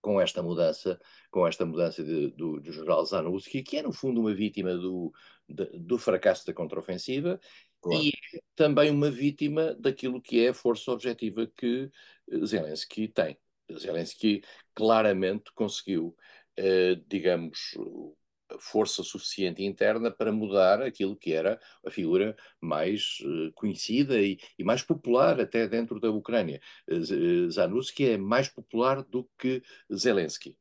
com 0.00 0.20
esta 0.20 0.42
mudança, 0.42 1.00
com 1.30 1.46
esta 1.48 1.64
mudança 1.64 2.04
de, 2.04 2.30
do, 2.32 2.60
do 2.60 2.72
general 2.72 3.04
Zanussi, 3.06 3.62
que 3.62 3.78
é 3.78 3.82
no 3.82 3.92
fundo 3.92 4.20
uma 4.20 4.34
vítima 4.34 4.76
do, 4.76 5.10
de, 5.48 5.64
do 5.78 5.96
fracasso 5.96 6.46
da 6.46 6.52
contraofensiva 6.52 7.40
claro. 7.80 8.04
e 8.04 8.12
também 8.54 8.90
uma 8.90 9.10
vítima 9.10 9.74
daquilo 9.74 10.20
que 10.20 10.44
é 10.44 10.50
a 10.50 10.54
força 10.54 10.92
objetiva 10.92 11.46
que 11.46 11.90
Zelensky 12.44 13.08
tem. 13.08 13.38
Zelensky 13.78 14.42
claramente 14.74 15.50
conseguiu, 15.54 16.14
eh, 16.56 16.96
digamos, 17.06 17.74
força 18.58 19.02
suficiente 19.02 19.62
interna 19.64 20.10
para 20.10 20.32
mudar 20.32 20.82
aquilo 20.82 21.16
que 21.16 21.32
era 21.32 21.60
a 21.84 21.90
figura 21.90 22.36
mais 22.60 23.18
uh, 23.22 23.52
conhecida 23.54 24.20
e, 24.20 24.38
e, 24.58 24.64
mais 24.64 24.82
popular 24.82 25.40
até 25.40 25.66
dentro 25.66 25.98
da 26.00 26.10
Ucrânia. 26.10 26.60
Uh, 26.88 27.50
Zanussi 27.50 28.04
é 28.04 28.16
mais 28.16 28.48
popular 28.48 29.02
do 29.02 29.28
que 29.38 29.62
Zelensky. 29.92 30.56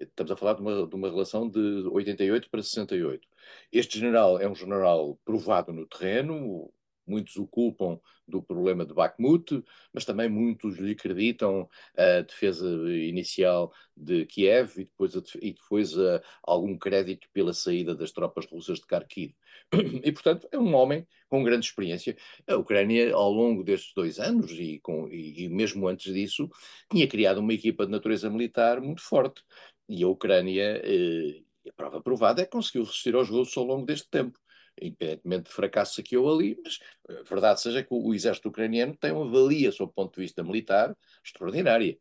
Estamos 0.00 0.32
a 0.32 0.36
falar 0.36 0.54
de 0.54 0.62
uma, 0.62 0.86
de 0.86 0.94
uma 0.94 1.10
relação 1.10 1.48
de 1.48 1.58
88 1.88 2.48
para 2.48 2.62
68. 2.62 3.28
Este 3.70 3.98
general 3.98 4.40
é 4.40 4.48
um 4.48 4.54
general 4.54 5.18
provado 5.24 5.72
no 5.72 5.86
terreno, 5.86 6.72
muitos 7.06 7.36
o 7.36 7.46
culpam 7.46 7.98
do 8.26 8.42
problema 8.42 8.86
de 8.86 8.94
Bakhmut, 8.94 9.62
mas 9.92 10.04
também 10.04 10.28
muitos 10.28 10.78
lhe 10.78 10.92
acreditam 10.92 11.68
a 11.96 12.22
defesa 12.22 12.66
inicial 12.92 13.72
de 13.96 14.24
Kiev 14.26 14.78
e 14.78 14.84
depois, 14.84 15.16
a, 15.16 15.22
e 15.42 15.52
depois 15.52 15.98
a, 15.98 16.22
algum 16.42 16.78
crédito 16.78 17.28
pela 17.32 17.52
saída 17.52 17.94
das 17.94 18.12
tropas 18.12 18.46
russas 18.46 18.78
de 18.78 18.86
Kharkiv. 18.86 19.34
E, 20.02 20.12
portanto, 20.12 20.48
é 20.50 20.58
um 20.58 20.74
homem 20.74 21.06
com 21.28 21.44
grande 21.44 21.66
experiência. 21.66 22.16
A 22.46 22.56
Ucrânia, 22.56 23.14
ao 23.14 23.30
longo 23.30 23.62
destes 23.62 23.92
dois 23.94 24.18
anos 24.18 24.50
e, 24.52 24.80
com, 24.80 25.08
e, 25.08 25.44
e 25.44 25.48
mesmo 25.48 25.86
antes 25.88 26.12
disso, 26.12 26.48
tinha 26.90 27.06
criado 27.06 27.38
uma 27.38 27.52
equipa 27.52 27.84
de 27.84 27.92
natureza 27.92 28.30
militar 28.30 28.80
muito 28.80 29.02
forte. 29.02 29.42
E 29.88 30.02
a 30.02 30.08
Ucrânia, 30.08 30.80
eh, 30.84 31.42
a 31.68 31.72
prova 31.72 32.00
provada, 32.00 32.42
é 32.42 32.44
que 32.44 32.50
conseguiu 32.52 32.84
resistir 32.84 33.14
aos 33.14 33.28
russos 33.28 33.56
ao 33.56 33.64
longo 33.64 33.84
deste 33.84 34.08
tempo 34.08 34.38
independentemente 34.80 35.44
de 35.44 35.52
fracassos 35.52 35.98
aqui 35.98 36.16
ou 36.16 36.32
ali, 36.32 36.58
mas 36.62 36.78
a 37.08 37.12
eh, 37.12 37.22
verdade 37.24 37.60
seja 37.60 37.82
que 37.82 37.92
o, 37.92 38.08
o 38.08 38.14
exército 38.14 38.48
ucraniano 38.48 38.96
tem 38.96 39.12
uma 39.12 39.28
valia, 39.30 39.72
sob 39.72 39.90
o 39.90 39.94
ponto 39.94 40.14
de 40.14 40.22
vista 40.22 40.42
militar, 40.42 40.96
extraordinária. 41.24 41.98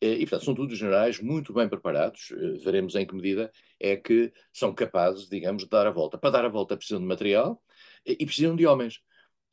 Eh, 0.00 0.14
e, 0.14 0.20
portanto, 0.20 0.44
são 0.44 0.54
todos 0.54 0.78
generais 0.78 1.20
muito 1.20 1.52
bem 1.52 1.68
preparados. 1.68 2.30
Eh, 2.32 2.58
veremos 2.64 2.94
em 2.94 3.06
que 3.06 3.14
medida 3.14 3.50
é 3.80 3.96
que 3.96 4.32
são 4.52 4.74
capazes, 4.74 5.28
digamos, 5.28 5.64
de 5.64 5.68
dar 5.70 5.86
a 5.86 5.90
volta. 5.90 6.18
Para 6.18 6.30
dar 6.30 6.44
a 6.44 6.48
volta 6.48 6.76
precisam 6.76 7.00
de 7.00 7.06
material 7.06 7.62
e 8.06 8.24
precisam 8.26 8.56
de 8.56 8.66
homens. 8.66 9.00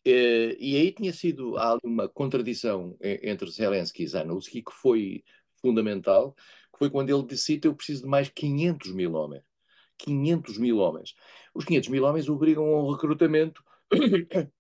E 0.06 0.78
aí 0.78 0.92
tinha 0.92 1.14
sido 1.14 1.58
há 1.58 1.78
uma 1.84 2.10
contradição 2.10 2.98
entre 3.02 3.50
Zelensky 3.50 4.04
e 4.04 4.08
Zanussi 4.08 4.62
que 4.62 4.72
foi 4.74 5.24
fundamental, 5.62 6.34
que 6.74 6.80
foi 6.80 6.90
quando 6.90 7.10
ele 7.10 7.26
disse 7.26 7.60
eu 7.64 7.76
preciso 7.76 8.04
de 8.04 8.10
mais 8.10 8.30
500 8.30 8.94
mil 8.94 9.14
homens. 9.14 9.44
500 10.04 10.58
mil 10.58 10.78
homens. 10.78 11.16
Os 11.54 11.66
500 11.66 11.90
mil 11.90 12.04
homens 12.04 12.30
obrigam 12.30 12.66
a 12.66 12.84
um 12.84 12.92
recrutamento 12.92 13.64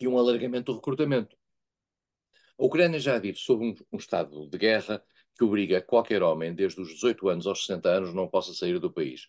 e 0.00 0.08
um 0.08 0.18
alargamento 0.18 0.72
do 0.72 0.76
recrutamento. 0.78 1.36
A 2.58 2.64
Ucrânia 2.64 2.98
já 3.00 3.18
vive 3.18 3.38
sob 3.38 3.64
um, 3.64 3.74
um, 3.92 3.96
estado 3.96 4.48
de 4.48 4.58
guerra 4.58 5.02
que 5.36 5.44
obriga 5.44 5.80
qualquer 5.80 6.22
homem, 6.22 6.54
desde 6.54 6.80
os 6.80 6.88
18 6.88 7.28
anos 7.28 7.46
aos 7.46 7.64
60 7.64 7.88
anos, 7.88 8.14
não 8.14 8.28
possa 8.28 8.52
sair 8.52 8.78
do 8.78 8.92
país. 8.92 9.28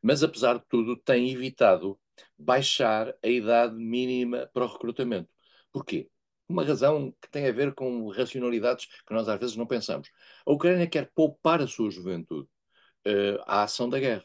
Mas, 0.00 0.22
apesar 0.22 0.58
de 0.58 0.64
tudo, 0.68 0.96
tem 0.96 1.30
evitado 1.30 1.98
baixar 2.38 3.14
a 3.22 3.28
idade 3.28 3.74
mínima 3.76 4.48
para 4.52 4.64
o 4.64 4.68
recrutamento. 4.68 5.28
Porquê? 5.70 6.08
Uma 6.48 6.64
razão 6.64 7.14
que 7.20 7.30
tem 7.30 7.46
a 7.46 7.52
ver 7.52 7.74
com 7.74 8.08
racionalidades 8.08 8.86
que 9.06 9.14
nós 9.14 9.28
às 9.28 9.38
vezes 9.38 9.56
não 9.56 9.66
pensamos. 9.66 10.08
A 10.46 10.52
Ucrânia 10.52 10.86
quer 10.86 11.10
poupar 11.14 11.60
a 11.60 11.66
sua 11.66 11.90
juventude 11.90 12.48
uh, 13.06 13.42
à 13.46 13.62
ação 13.64 13.88
da 13.88 13.98
guerra 13.98 14.24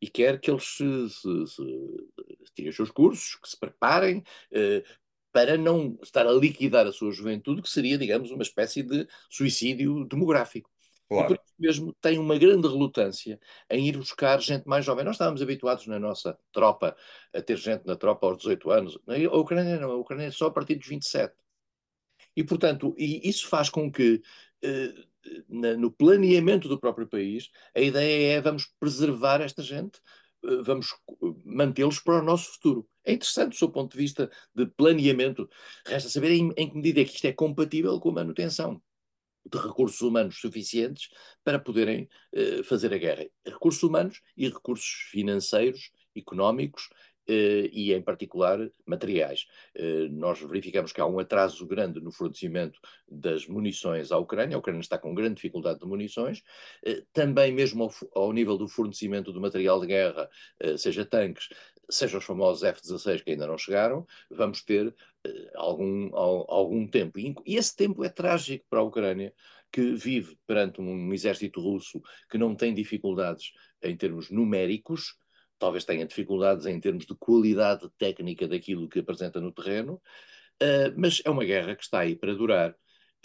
e 0.00 0.08
quer 0.08 0.40
que 0.40 0.50
eles 0.50 0.64
se, 0.64 1.10
se, 1.10 1.46
se, 1.46 2.52
tirem 2.54 2.70
os 2.70 2.76
seus 2.76 2.90
cursos, 2.90 3.36
que 3.36 3.48
se 3.48 3.58
preparem 3.58 4.22
eh, 4.52 4.84
para 5.32 5.56
não 5.56 5.98
estar 6.02 6.26
a 6.26 6.32
liquidar 6.32 6.86
a 6.86 6.92
sua 6.92 7.12
juventude, 7.12 7.62
que 7.62 7.68
seria, 7.68 7.98
digamos, 7.98 8.30
uma 8.30 8.42
espécie 8.42 8.82
de 8.82 9.06
suicídio 9.30 10.04
demográfico. 10.04 10.70
Claro. 11.08 11.32
E 11.32 11.36
por 11.36 11.42
isso 11.42 11.54
mesmo 11.58 11.94
tem 12.00 12.18
uma 12.18 12.38
grande 12.38 12.68
relutância 12.68 13.40
em 13.70 13.88
ir 13.88 13.96
buscar 13.96 14.40
gente 14.40 14.66
mais 14.66 14.84
jovem. 14.84 15.04
Nós 15.04 15.14
estávamos 15.14 15.40
habituados 15.40 15.86
na 15.86 15.98
nossa 15.98 16.38
tropa 16.52 16.94
a 17.34 17.40
ter 17.40 17.56
gente 17.56 17.86
na 17.86 17.96
tropa 17.96 18.26
aos 18.26 18.38
18 18.38 18.70
anos. 18.70 18.98
A 19.06 19.36
Ucrânia 19.36 19.80
não, 19.80 19.90
a 19.90 19.96
Ucrânia 19.96 20.26
é 20.26 20.30
só 20.30 20.46
a 20.46 20.50
partir 20.50 20.74
dos 20.74 20.86
27. 20.86 21.34
E, 22.36 22.44
portanto, 22.44 22.94
e 22.98 23.28
isso 23.28 23.48
faz 23.48 23.70
com 23.70 23.90
que 23.90 24.22
eh, 24.62 24.94
na, 25.48 25.76
no 25.76 25.90
planeamento 25.90 26.68
do 26.68 26.78
próprio 26.78 27.06
país, 27.06 27.50
a 27.74 27.80
ideia 27.80 28.38
é 28.38 28.40
vamos 28.40 28.66
preservar 28.78 29.40
esta 29.40 29.62
gente, 29.62 30.00
eh, 30.44 30.62
vamos 30.62 30.88
mantê-los 31.44 32.00
para 32.00 32.20
o 32.20 32.24
nosso 32.24 32.52
futuro. 32.52 32.88
É 33.04 33.12
interessante 33.12 33.50
do 33.50 33.56
seu 33.56 33.70
ponto 33.70 33.92
de 33.92 33.98
vista 33.98 34.30
de 34.54 34.66
planeamento. 34.66 35.48
Resta 35.86 36.08
saber 36.08 36.32
em, 36.32 36.52
em 36.56 36.68
que 36.68 36.76
medida 36.76 37.00
é 37.00 37.04
que 37.04 37.14
isto 37.14 37.26
é 37.26 37.32
compatível 37.32 37.98
com 38.00 38.10
a 38.10 38.14
manutenção 38.14 38.82
de 39.50 39.58
recursos 39.58 40.00
humanos 40.00 40.40
suficientes 40.40 41.08
para 41.42 41.58
poderem 41.58 42.08
uh, 42.34 42.62
fazer 42.64 42.92
a 42.92 42.98
guerra. 42.98 43.26
Recursos 43.46 43.82
humanos 43.82 44.20
e 44.36 44.48
recursos 44.48 45.08
financeiros, 45.10 45.90
económicos 46.14 46.88
eh, 46.92 46.94
e, 47.28 47.92
em 47.92 48.00
particular, 48.00 48.58
materiais. 48.86 49.46
Eh, 49.74 50.08
nós 50.10 50.40
verificamos 50.40 50.92
que 50.92 51.00
há 51.00 51.06
um 51.06 51.18
atraso 51.18 51.66
grande 51.66 52.00
no 52.00 52.10
fornecimento 52.10 52.80
das 53.06 53.46
munições 53.46 54.10
à 54.10 54.18
Ucrânia. 54.18 54.56
A 54.56 54.58
Ucrânia 54.58 54.80
está 54.80 54.98
com 54.98 55.14
grande 55.14 55.34
dificuldade 55.34 55.80
de 55.80 55.86
munições. 55.86 56.42
Eh, 56.84 57.02
também, 57.12 57.52
mesmo 57.52 57.90
ao 58.14 58.32
nível 58.32 58.56
do 58.56 58.68
fornecimento 58.68 59.32
do 59.32 59.40
material 59.40 59.80
de 59.80 59.86
guerra, 59.86 60.28
seja 60.76 61.04
tanques, 61.04 61.48
seja 61.90 62.18
os 62.18 62.24
famosos 62.24 62.62
F-16 62.62 63.22
que 63.22 63.30
ainda 63.32 63.46
não 63.46 63.58
chegaram, 63.58 64.06
vamos 64.30 64.62
ter 64.62 64.94
algum, 65.54 66.14
algum 66.14 66.86
tempo. 66.86 67.18
E 67.18 67.56
esse 67.56 67.74
tempo 67.74 68.04
é 68.04 68.08
trágico 68.08 68.64
para 68.68 68.80
a 68.80 68.82
Ucrânia, 68.82 69.32
que 69.70 69.92
vive 69.94 70.38
perante 70.46 70.80
um 70.80 71.12
exército 71.12 71.60
russo 71.60 72.00
que 72.30 72.38
não 72.38 72.54
tem 72.54 72.74
dificuldades 72.74 73.52
em 73.82 73.96
termos 73.96 74.30
numéricos, 74.30 75.16
talvez 75.58 75.84
tenha 75.84 76.06
dificuldades 76.06 76.66
em 76.66 76.78
termos 76.80 77.04
de 77.06 77.14
qualidade 77.14 77.88
técnica 77.98 78.46
daquilo 78.46 78.88
que 78.88 79.00
apresenta 79.00 79.40
no 79.40 79.52
terreno, 79.52 80.00
uh, 80.62 80.94
mas 80.96 81.20
é 81.24 81.30
uma 81.30 81.44
guerra 81.44 81.74
que 81.74 81.82
está 81.82 82.00
aí 82.00 82.16
para 82.16 82.34
durar. 82.34 82.74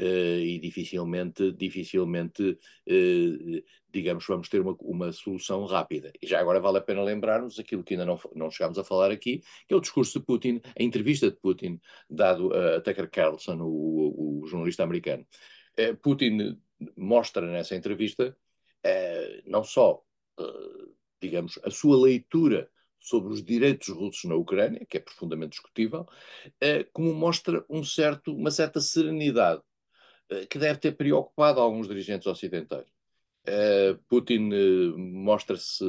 Uh, 0.02 0.40
e 0.40 0.58
dificilmente, 0.58 1.52
dificilmente 1.52 2.42
uh, 2.44 3.64
digamos, 3.92 4.26
vamos 4.26 4.50
ter 4.50 4.60
uma, 4.60 4.76
uma, 4.80 5.12
solução 5.12 5.66
rápida. 5.66 6.12
E 6.20 6.26
já 6.26 6.40
agora 6.40 6.60
vale 6.60 6.80
a 6.80 6.82
pena 6.82 7.04
lembrar-nos 7.04 7.60
aquilo 7.60 7.84
que 7.84 7.94
ainda 7.94 8.04
não, 8.04 8.20
não 8.34 8.50
chegámos 8.50 8.80
a 8.80 8.84
falar 8.84 9.12
aqui, 9.12 9.44
que 9.68 9.74
é 9.74 9.78
o 9.78 9.80
discurso 9.80 10.20
de 10.20 10.26
Putin, 10.26 10.60
a 10.66 10.82
entrevista 10.82 11.30
de 11.30 11.38
Putin, 11.38 11.80
dado 12.10 12.52
a 12.52 12.82
Tucker 12.82 13.08
Carlson, 13.08 13.60
o, 13.62 14.42
o 14.42 14.48
jornalista 14.48 14.82
americano. 14.82 15.28
Uh, 15.80 15.96
Putin 15.98 16.60
mostra 16.98 17.46
nessa 17.46 17.76
entrevista 17.76 18.36
não 19.46 19.64
só 19.64 20.04
digamos, 21.24 21.58
a 21.64 21.72
sua 21.72 21.98
leitura 22.06 22.70
sobre 23.00 23.34
os 23.34 23.44
direitos 23.44 23.88
russos 23.90 24.26
na 24.26 24.36
Ucrânia, 24.36 24.86
que 24.90 24.98
é 24.98 25.00
profundamente 25.00 25.52
discutível, 25.52 26.06
eh, 26.60 26.84
como 26.92 27.14
mostra 27.14 27.66
um 27.70 27.84
certo, 27.84 28.36
uma 28.36 28.52
certa 28.52 28.82
serenidade 28.82 29.62
eh, 30.30 30.46
que 30.46 30.60
deve 30.60 30.80
ter 30.80 30.94
preocupado 30.94 31.62
alguns 31.62 31.88
dirigentes 31.88 32.28
ocidentais. 32.28 32.88
Eh, 33.46 33.98
Putin 34.10 34.50
mostra-se, 34.98 35.86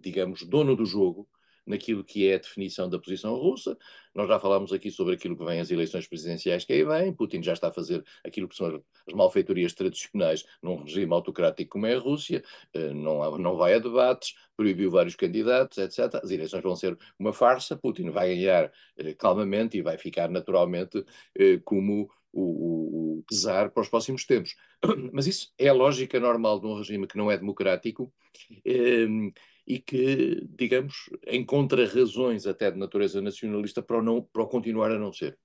digamos, 0.00 0.42
dono 0.42 0.74
do 0.74 0.84
jogo, 0.84 1.28
naquilo 1.66 2.04
que 2.04 2.28
é 2.28 2.34
a 2.34 2.38
definição 2.38 2.88
da 2.88 2.98
posição 2.98 3.34
russa. 3.34 3.76
Nós 4.14 4.28
já 4.28 4.38
falámos 4.38 4.72
aqui 4.72 4.90
sobre 4.90 5.14
aquilo 5.14 5.36
que 5.36 5.44
vem 5.44 5.60
as 5.60 5.70
eleições 5.70 6.06
presidenciais 6.06 6.64
que 6.64 6.72
aí 6.72 6.84
vêm. 6.84 7.12
Putin 7.12 7.42
já 7.42 7.52
está 7.52 7.68
a 7.68 7.72
fazer 7.72 8.04
aquilo 8.24 8.48
que 8.48 8.56
são 8.56 8.82
as 9.06 9.14
malfeitorias 9.14 9.72
tradicionais 9.72 10.44
num 10.62 10.82
regime 10.82 11.12
autocrático 11.12 11.72
como 11.72 11.86
é 11.86 11.94
a 11.94 11.98
Rússia. 11.98 12.42
Eh, 12.74 12.92
não, 12.92 13.38
não 13.38 13.56
vai 13.56 13.74
a 13.74 13.78
debates, 13.78 14.34
proibiu 14.56 14.90
vários 14.90 15.16
candidatos, 15.16 15.78
etc. 15.78 16.20
As 16.22 16.30
eleições 16.30 16.62
vão 16.62 16.76
ser 16.76 16.98
uma 17.18 17.32
farsa. 17.32 17.76
Putin 17.76 18.10
vai 18.10 18.34
ganhar 18.34 18.70
eh, 18.96 19.14
calmamente 19.14 19.78
e 19.78 19.82
vai 19.82 19.96
ficar 19.96 20.28
naturalmente 20.28 21.04
eh, 21.38 21.58
como 21.64 22.10
o, 22.32 23.18
o, 23.18 23.24
pesar 23.28 23.70
para 23.70 23.82
os 23.82 23.88
próximos 23.88 24.24
tempos. 24.24 24.56
Mas 25.12 25.26
isso 25.26 25.52
é 25.58 25.68
a 25.68 25.74
lógica 25.74 26.18
normal 26.18 26.58
de 26.60 26.66
um 26.66 26.76
regime 26.76 27.06
que 27.06 27.16
não 27.16 27.30
é 27.30 27.36
democrático 27.36 28.12
e 29.66 29.78
que, 29.78 30.46
digamos, 30.50 31.10
encontra 31.26 31.86
razões 31.86 32.46
até 32.46 32.70
de 32.70 32.78
natureza 32.78 33.20
nacionalista 33.20 33.82
para 33.82 33.98
o, 33.98 34.02
não, 34.02 34.22
para 34.22 34.46
continuar 34.46 34.90
a 34.90 34.98
não 34.98 35.12
ser. 35.12 35.38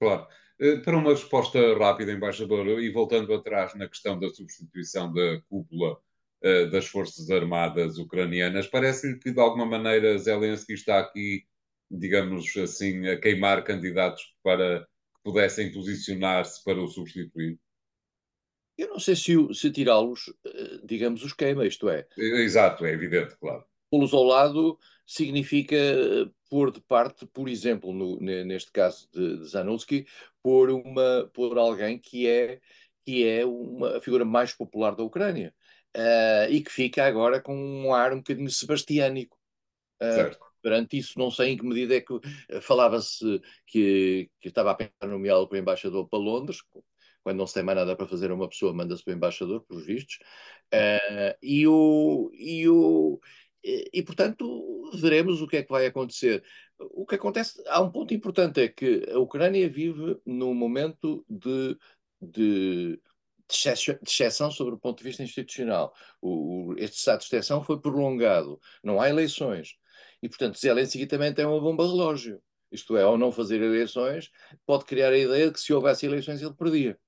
Claro. 0.00 0.26
Eh, 0.58 0.78
para 0.78 0.96
uma 0.96 1.10
resposta 1.10 1.58
rápida, 1.78 2.12
embaixador, 2.12 2.66
e 2.80 2.90
voltando 2.90 3.32
atrás 3.34 3.74
na 3.74 3.88
questão 3.88 4.18
da 4.18 4.28
substituição 4.28 5.12
da 5.12 5.40
cúpula 5.48 5.98
uh, 6.44 6.70
das 6.70 6.86
Forças 6.86 7.30
Armadas 7.30 7.98
ucranianas, 7.98 8.66
parece-lhe 8.66 9.18
que 9.18 9.32
de 9.32 9.40
alguma 9.40 9.66
maneira 9.66 10.18
Zelensky 10.18 10.74
está 10.74 11.00
aqui, 11.00 11.44
digamos 11.90 12.56
assim, 12.56 13.06
a 13.08 13.18
queimar 13.18 13.64
candidatos 13.64 14.22
para 14.42 14.80
que 14.80 15.22
pudessem 15.24 15.72
posicionar-se 15.72 16.62
para 16.64 16.80
o 16.80 16.88
substituir? 16.88 17.58
Eu 18.82 18.88
não 18.88 18.98
sei 18.98 19.14
se, 19.14 19.32
se 19.54 19.70
tirá-los, 19.70 20.32
eh, 20.44 20.80
digamos, 20.82 21.22
os 21.22 21.32
queima, 21.32 21.64
isto 21.64 21.88
é. 21.88 22.04
Exato, 22.18 22.84
é 22.84 22.92
evidente, 22.92 23.36
claro. 23.36 23.64
Pô-los 23.88 24.12
ao 24.12 24.24
lado 24.24 24.76
significa 25.06 25.76
eh, 25.76 26.28
pôr 26.50 26.72
de 26.72 26.80
parte, 26.80 27.24
por 27.26 27.48
exemplo, 27.48 27.92
no, 27.92 28.18
neste 28.18 28.72
caso 28.72 29.08
de, 29.12 29.44
Zanussi, 29.46 30.04
pôr, 30.42 30.70
uma, 30.70 31.30
pôr 31.32 31.56
alguém 31.58 31.96
que 31.96 32.26
é, 32.26 32.58
que 33.04 33.24
é 33.24 33.46
uma 33.46 34.00
figura 34.00 34.24
mais 34.24 34.52
popular 34.52 34.96
da 34.96 35.04
Ucrânia. 35.04 35.54
uh, 35.96 36.50
e 36.50 36.60
que 36.60 36.72
fica 36.72 37.04
agora 37.04 37.40
com 37.40 37.54
um 37.54 37.94
ar 37.94 38.12
um 38.12 38.16
bocadinho 38.16 38.50
sebastiânico. 38.50 39.38
certo. 40.00 40.38
Perante 40.60 40.98
isso, 40.98 41.18
não 41.18 41.30
sei 41.30 41.50
em 41.50 41.56
que 41.56 41.64
medida 41.64 41.94
é 41.94 42.00
que 42.00 42.14
falava-se 42.60 43.40
que, 43.66 44.28
que 44.40 44.48
estava 44.48 44.72
a 44.72 44.74
pensar 44.74 45.06
nomeá-lo 45.06 45.48
para 45.48 45.58
embaixador 45.58 46.08
para 46.08 46.18
Londres, 46.18 46.62
quando 47.22 47.38
não 47.38 47.46
se 47.46 47.54
tem 47.54 47.62
mais 47.62 47.78
nada 47.78 47.96
para 47.96 48.06
fazer, 48.06 48.32
uma 48.32 48.48
pessoa 48.48 48.72
manda-se 48.72 49.04
para 49.04 49.12
o 49.12 49.16
embaixador, 49.16 49.62
pelos 49.62 49.86
vistos, 49.86 50.18
uh, 50.74 51.36
e, 51.42 51.66
o, 51.66 52.30
e, 52.34 52.68
o, 52.68 53.20
e, 53.64 53.90
e, 53.94 54.02
portanto, 54.02 54.90
veremos 54.94 55.40
o 55.40 55.46
que 55.46 55.58
é 55.58 55.62
que 55.62 55.70
vai 55.70 55.86
acontecer. 55.86 56.42
O 56.78 57.06
que 57.06 57.14
acontece, 57.14 57.62
há 57.68 57.80
um 57.80 57.90
ponto 57.90 58.12
importante, 58.12 58.60
é 58.60 58.68
que 58.68 59.08
a 59.12 59.18
Ucrânia 59.18 59.68
vive 59.68 60.20
num 60.26 60.54
momento 60.54 61.24
de, 61.28 61.76
de, 62.20 63.00
de 63.48 64.02
exceção 64.04 64.50
sobre 64.50 64.74
o 64.74 64.78
ponto 64.78 64.98
de 64.98 65.04
vista 65.04 65.22
institucional. 65.22 65.94
O, 66.20 66.72
o, 66.72 66.78
este 66.78 66.98
estado 66.98 67.20
de 67.20 67.26
exceção 67.26 67.62
foi 67.62 67.80
prolongado, 67.80 68.60
não 68.82 69.00
há 69.00 69.08
eleições. 69.08 69.76
E, 70.22 70.28
portanto, 70.28 70.58
Zelensky 70.58 71.06
também 71.06 71.32
tem 71.34 71.44
uma 71.44 71.60
bomba 71.60 71.84
relógio. 71.84 72.40
Isto 72.70 72.96
é, 72.96 73.02
ao 73.02 73.18
não 73.18 73.30
fazer 73.30 73.60
eleições, 73.60 74.30
pode 74.64 74.84
criar 74.86 75.10
a 75.10 75.18
ideia 75.18 75.46
de 75.46 75.52
que 75.52 75.60
se 75.60 75.72
houvesse 75.74 76.06
eleições 76.06 76.40
ele 76.40 76.54
perdia. 76.54 76.98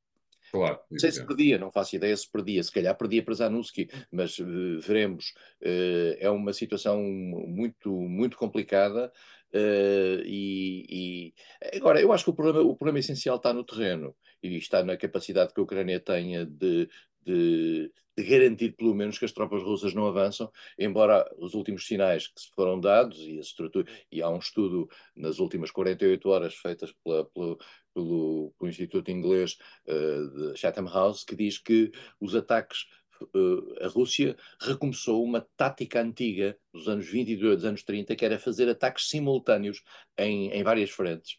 Claro. 0.55 0.79
Não 0.89 1.01
sei 1.01 1.11
se 1.11 1.27
perdia, 1.27 1.59
não 1.59 1.73
faço 1.73 1.97
ideia 1.97 2.17
se 2.17 2.31
perdia, 2.31 2.63
se 2.63 2.71
calhar 2.71 2.97
perdia 2.97 3.25
para 3.25 3.35
Zanuski, 3.35 3.89
mas 4.13 4.39
uh, 4.39 4.79
veremos. 4.81 5.35
Uh, 5.61 6.15
é 6.21 6.31
uma 6.31 6.53
situação 6.53 7.03
muito, 7.03 7.91
muito 7.91 8.37
complicada. 8.37 9.13
Uh, 9.53 10.23
e, 10.25 10.87
e, 10.89 11.77
agora, 11.77 12.01
eu 12.01 12.13
acho 12.13 12.23
que 12.23 12.31
o 12.31 12.35
problema, 12.35 12.61
o 12.61 12.77
problema 12.77 13.01
essencial 13.01 13.37
está 13.37 13.53
no 13.53 13.65
terreno 13.65 14.15
e 14.41 14.57
está 14.57 14.85
na 14.85 14.97
capacidade 14.97 15.53
que 15.53 15.59
a 15.59 15.65
Ucrânia 15.65 15.99
tenha 15.99 16.47
de, 16.47 16.89
de, 17.25 17.91
de, 18.17 18.25
garantir 18.25 18.77
pelo 18.77 18.95
menos 18.95 19.19
que 19.19 19.25
as 19.25 19.33
tropas 19.33 19.61
russas 19.61 19.93
não 19.93 20.07
avançam, 20.07 20.53
embora 20.79 21.29
os 21.37 21.55
últimos 21.55 21.85
sinais 21.85 22.29
que 22.29 22.41
se 22.41 22.51
foram 22.55 22.79
dados 22.79 23.19
e 23.19 23.39
a 23.39 23.41
estrutura, 23.41 23.91
e 24.11 24.23
há 24.23 24.29
um 24.29 24.39
estudo 24.39 24.89
nas 25.17 25.41
últimas 25.41 25.73
48 25.73 26.29
horas 26.29 26.55
feitas 26.55 26.93
pela, 27.03 27.25
pela, 27.25 27.57
pelo, 27.95 28.53
pelo 28.59 28.69
Instituto 28.69 29.11
Inglês 29.11 29.57
uh, 29.87 30.53
de 30.53 30.59
Chatham 30.59 30.87
House, 30.87 31.25
que 31.25 31.37
diz 31.37 31.59
que 31.59 31.93
os 32.21 32.35
ataques 32.35 32.87
uh, 33.23 33.85
a 33.85 33.89
Rússia 33.89 34.37
recomeçou 34.61 35.25
uma 35.25 35.47
tática 35.57 36.03
antiga 36.03 36.59
dos 36.73 36.89
anos 36.89 37.07
20 37.07 37.29
e 37.31 37.37
dos 37.37 37.65
anos 37.65 37.83
30, 37.83 38.15
que 38.17 38.25
era 38.25 38.39
fazer 38.39 38.69
ataques 38.69 39.09
simultâneos 39.09 39.83
em, 40.19 40.51
em 40.51 40.63
várias 40.63 40.91
frentes. 40.91 41.39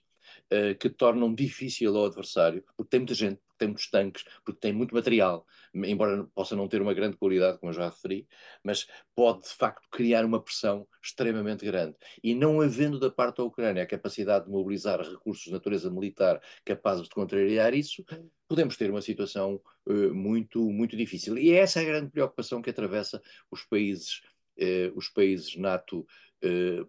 Uh, 0.56 0.78
que 0.78 0.90
tornam 0.90 1.34
difícil 1.34 1.98
ao 1.98 2.06
adversário, 2.06 2.64
porque 2.78 2.90
tem 2.90 3.00
muita 3.00 3.16
gente, 3.16 3.42
tem 3.58 3.68
muitos 3.68 3.90
tanques, 3.90 4.24
porque 4.44 4.60
tem 4.60 4.72
muito 4.72 4.94
material, 4.94 5.44
embora 5.74 6.24
possa 6.36 6.56
não 6.56 6.68
ter 6.68 6.82
uma 6.82 6.94
grande 6.94 7.18
qualidade, 7.18 7.58
como 7.58 7.72
eu 7.72 7.76
já 7.76 7.90
referi, 7.90 8.28
mas 8.64 8.86
pode 9.16 9.42
de 9.42 9.50
facto 9.50 9.88
criar 9.90 10.24
uma 10.24 10.40
pressão 10.40 10.88
extremamente 11.04 11.66
grande. 11.66 11.96
E 12.24 12.36
não 12.36 12.62
havendo 12.62 13.00
da 13.00 13.10
parte 13.10 13.38
da 13.38 13.44
Ucrânia 13.44 13.82
a 13.82 13.88
capacidade 13.88 14.46
de 14.46 14.52
mobilizar 14.52 15.02
recursos 15.02 15.46
de 15.46 15.52
natureza 15.52 15.90
militar 15.90 16.40
capazes 16.64 17.04
de 17.04 17.10
contrariar 17.10 17.74
isso, 17.74 18.06
podemos 18.48 18.78
ter 18.78 18.92
uma 18.92 19.02
situação 19.02 19.60
uh, 19.88 20.14
muito, 20.14 20.62
muito 20.70 20.96
difícil. 20.96 21.38
E 21.40 21.52
essa 21.52 21.80
é 21.80 21.84
a 21.84 21.86
grande 21.86 22.12
preocupação 22.12 22.62
que 22.62 22.70
atravessa 22.70 23.20
os 23.50 23.64
países, 23.64 24.22
uh, 24.60 24.96
os 24.96 25.10
países 25.10 25.56
NATO 25.56 26.06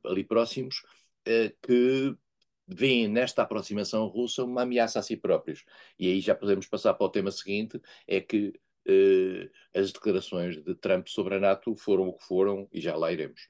ali 0.05 0.23
próximos, 0.23 0.83
que 1.63 2.15
veem 2.67 3.09
nesta 3.09 3.43
aproximação 3.43 4.07
russa 4.07 4.45
uma 4.45 4.63
ameaça 4.63 4.99
a 4.99 5.03
si 5.03 5.17
próprios. 5.17 5.65
E 5.99 6.09
aí 6.09 6.21
já 6.21 6.35
podemos 6.35 6.67
passar 6.67 6.95
para 6.95 7.07
o 7.07 7.11
tema 7.11 7.31
seguinte, 7.31 7.81
é 8.07 8.21
que 8.21 8.59
eh, 8.87 9.51
as 9.75 9.93
declarações 9.93 10.63
de 10.63 10.75
Trump 10.75 11.09
sobre 11.09 11.37
a 11.37 11.41
NATO 11.41 11.75
foram 11.77 12.09
o 12.09 12.13
que 12.13 12.25
foram 12.25 12.69
e 12.73 12.81
já 12.81 12.97
lá 12.97 13.13
iremos. 13.13 13.49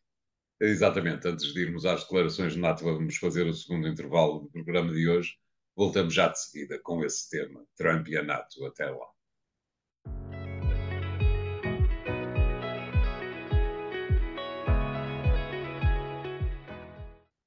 Exatamente, 0.61 1.29
antes 1.29 1.53
de 1.53 1.61
irmos 1.61 1.85
às 1.85 2.03
declarações 2.03 2.55
de 2.55 2.59
NATO, 2.59 2.85
vamos 2.85 3.17
fazer 3.17 3.47
o 3.47 3.53
segundo 3.53 3.87
intervalo 3.87 4.41
do 4.41 4.49
programa 4.49 4.93
de 4.93 5.09
hoje. 5.09 5.37
Voltamos 5.77 6.15
já 6.15 6.29
de 6.29 6.41
seguida 6.41 6.79
com 6.83 7.05
esse 7.05 7.29
tema, 7.29 7.63
Trump 7.77 8.09
e 8.09 8.17
a 8.17 8.23
NATO. 8.23 8.65
Até 8.65 8.87
lá. 8.87 9.16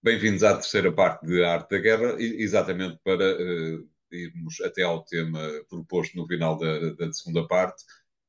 Bem-vindos 0.09 0.41
à 0.43 0.55
terceira 0.55 0.91
parte 0.91 1.23
de 1.23 1.43
Arte 1.43 1.69
da 1.69 1.77
Guerra, 1.77 2.15
exatamente 2.17 2.97
para 3.03 3.31
uh, 3.31 3.87
irmos 4.11 4.59
até 4.61 4.81
ao 4.81 5.05
tema 5.05 5.39
proposto 5.69 6.17
no 6.17 6.25
final 6.25 6.57
da, 6.57 6.93
da 6.95 7.13
segunda 7.13 7.47
parte. 7.47 7.83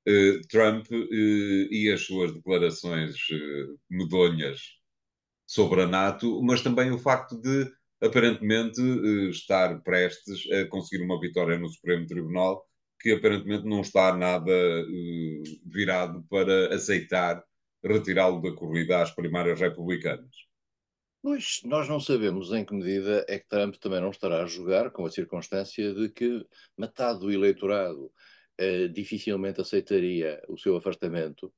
Uh, 0.06 0.46
Trump 0.48 0.84
uh, 0.90 0.94
e 1.10 1.90
as 1.90 2.02
suas 2.02 2.34
declarações 2.34 3.16
medonhas 3.88 4.60
sobre 5.46 5.80
a 5.80 5.86
NATO, 5.86 6.42
mas 6.42 6.60
também 6.60 6.90
o 6.90 6.98
facto 6.98 7.40
de 7.40 7.72
aparentemente 8.02 8.82
estar 9.30 9.82
prestes 9.82 10.52
a 10.52 10.66
conseguir 10.66 11.02
uma 11.02 11.18
vitória 11.18 11.58
no 11.58 11.70
Supremo 11.70 12.06
Tribunal, 12.06 12.62
que 13.00 13.12
aparentemente 13.12 13.64
não 13.64 13.80
está 13.80 14.14
nada 14.14 14.52
virado 15.64 16.22
para 16.28 16.74
aceitar 16.74 17.42
retirá-lo 17.82 18.42
da 18.42 18.52
corrida 18.52 19.00
às 19.00 19.14
primárias 19.14 19.58
republicanas. 19.58 20.49
Pois, 21.22 21.60
nós 21.64 21.88
não 21.88 22.00
sabemos 22.00 22.50
em 22.52 22.64
que 22.64 22.74
medida 22.74 23.24
é 23.28 23.38
que 23.38 23.46
Trump 23.46 23.74
também 23.76 24.00
não 24.00 24.10
estará 24.10 24.42
a 24.42 24.46
jogar 24.46 24.90
com 24.90 25.04
a 25.04 25.10
circunstância 25.10 25.92
de 25.92 26.08
que 26.08 26.46
metade 26.78 27.20
do 27.20 27.30
eleitorado 27.30 28.10
eh, 28.56 28.88
dificilmente 28.88 29.60
aceitaria 29.60 30.42
o 30.48 30.56
seu 30.56 30.76
afastamento 30.76 31.52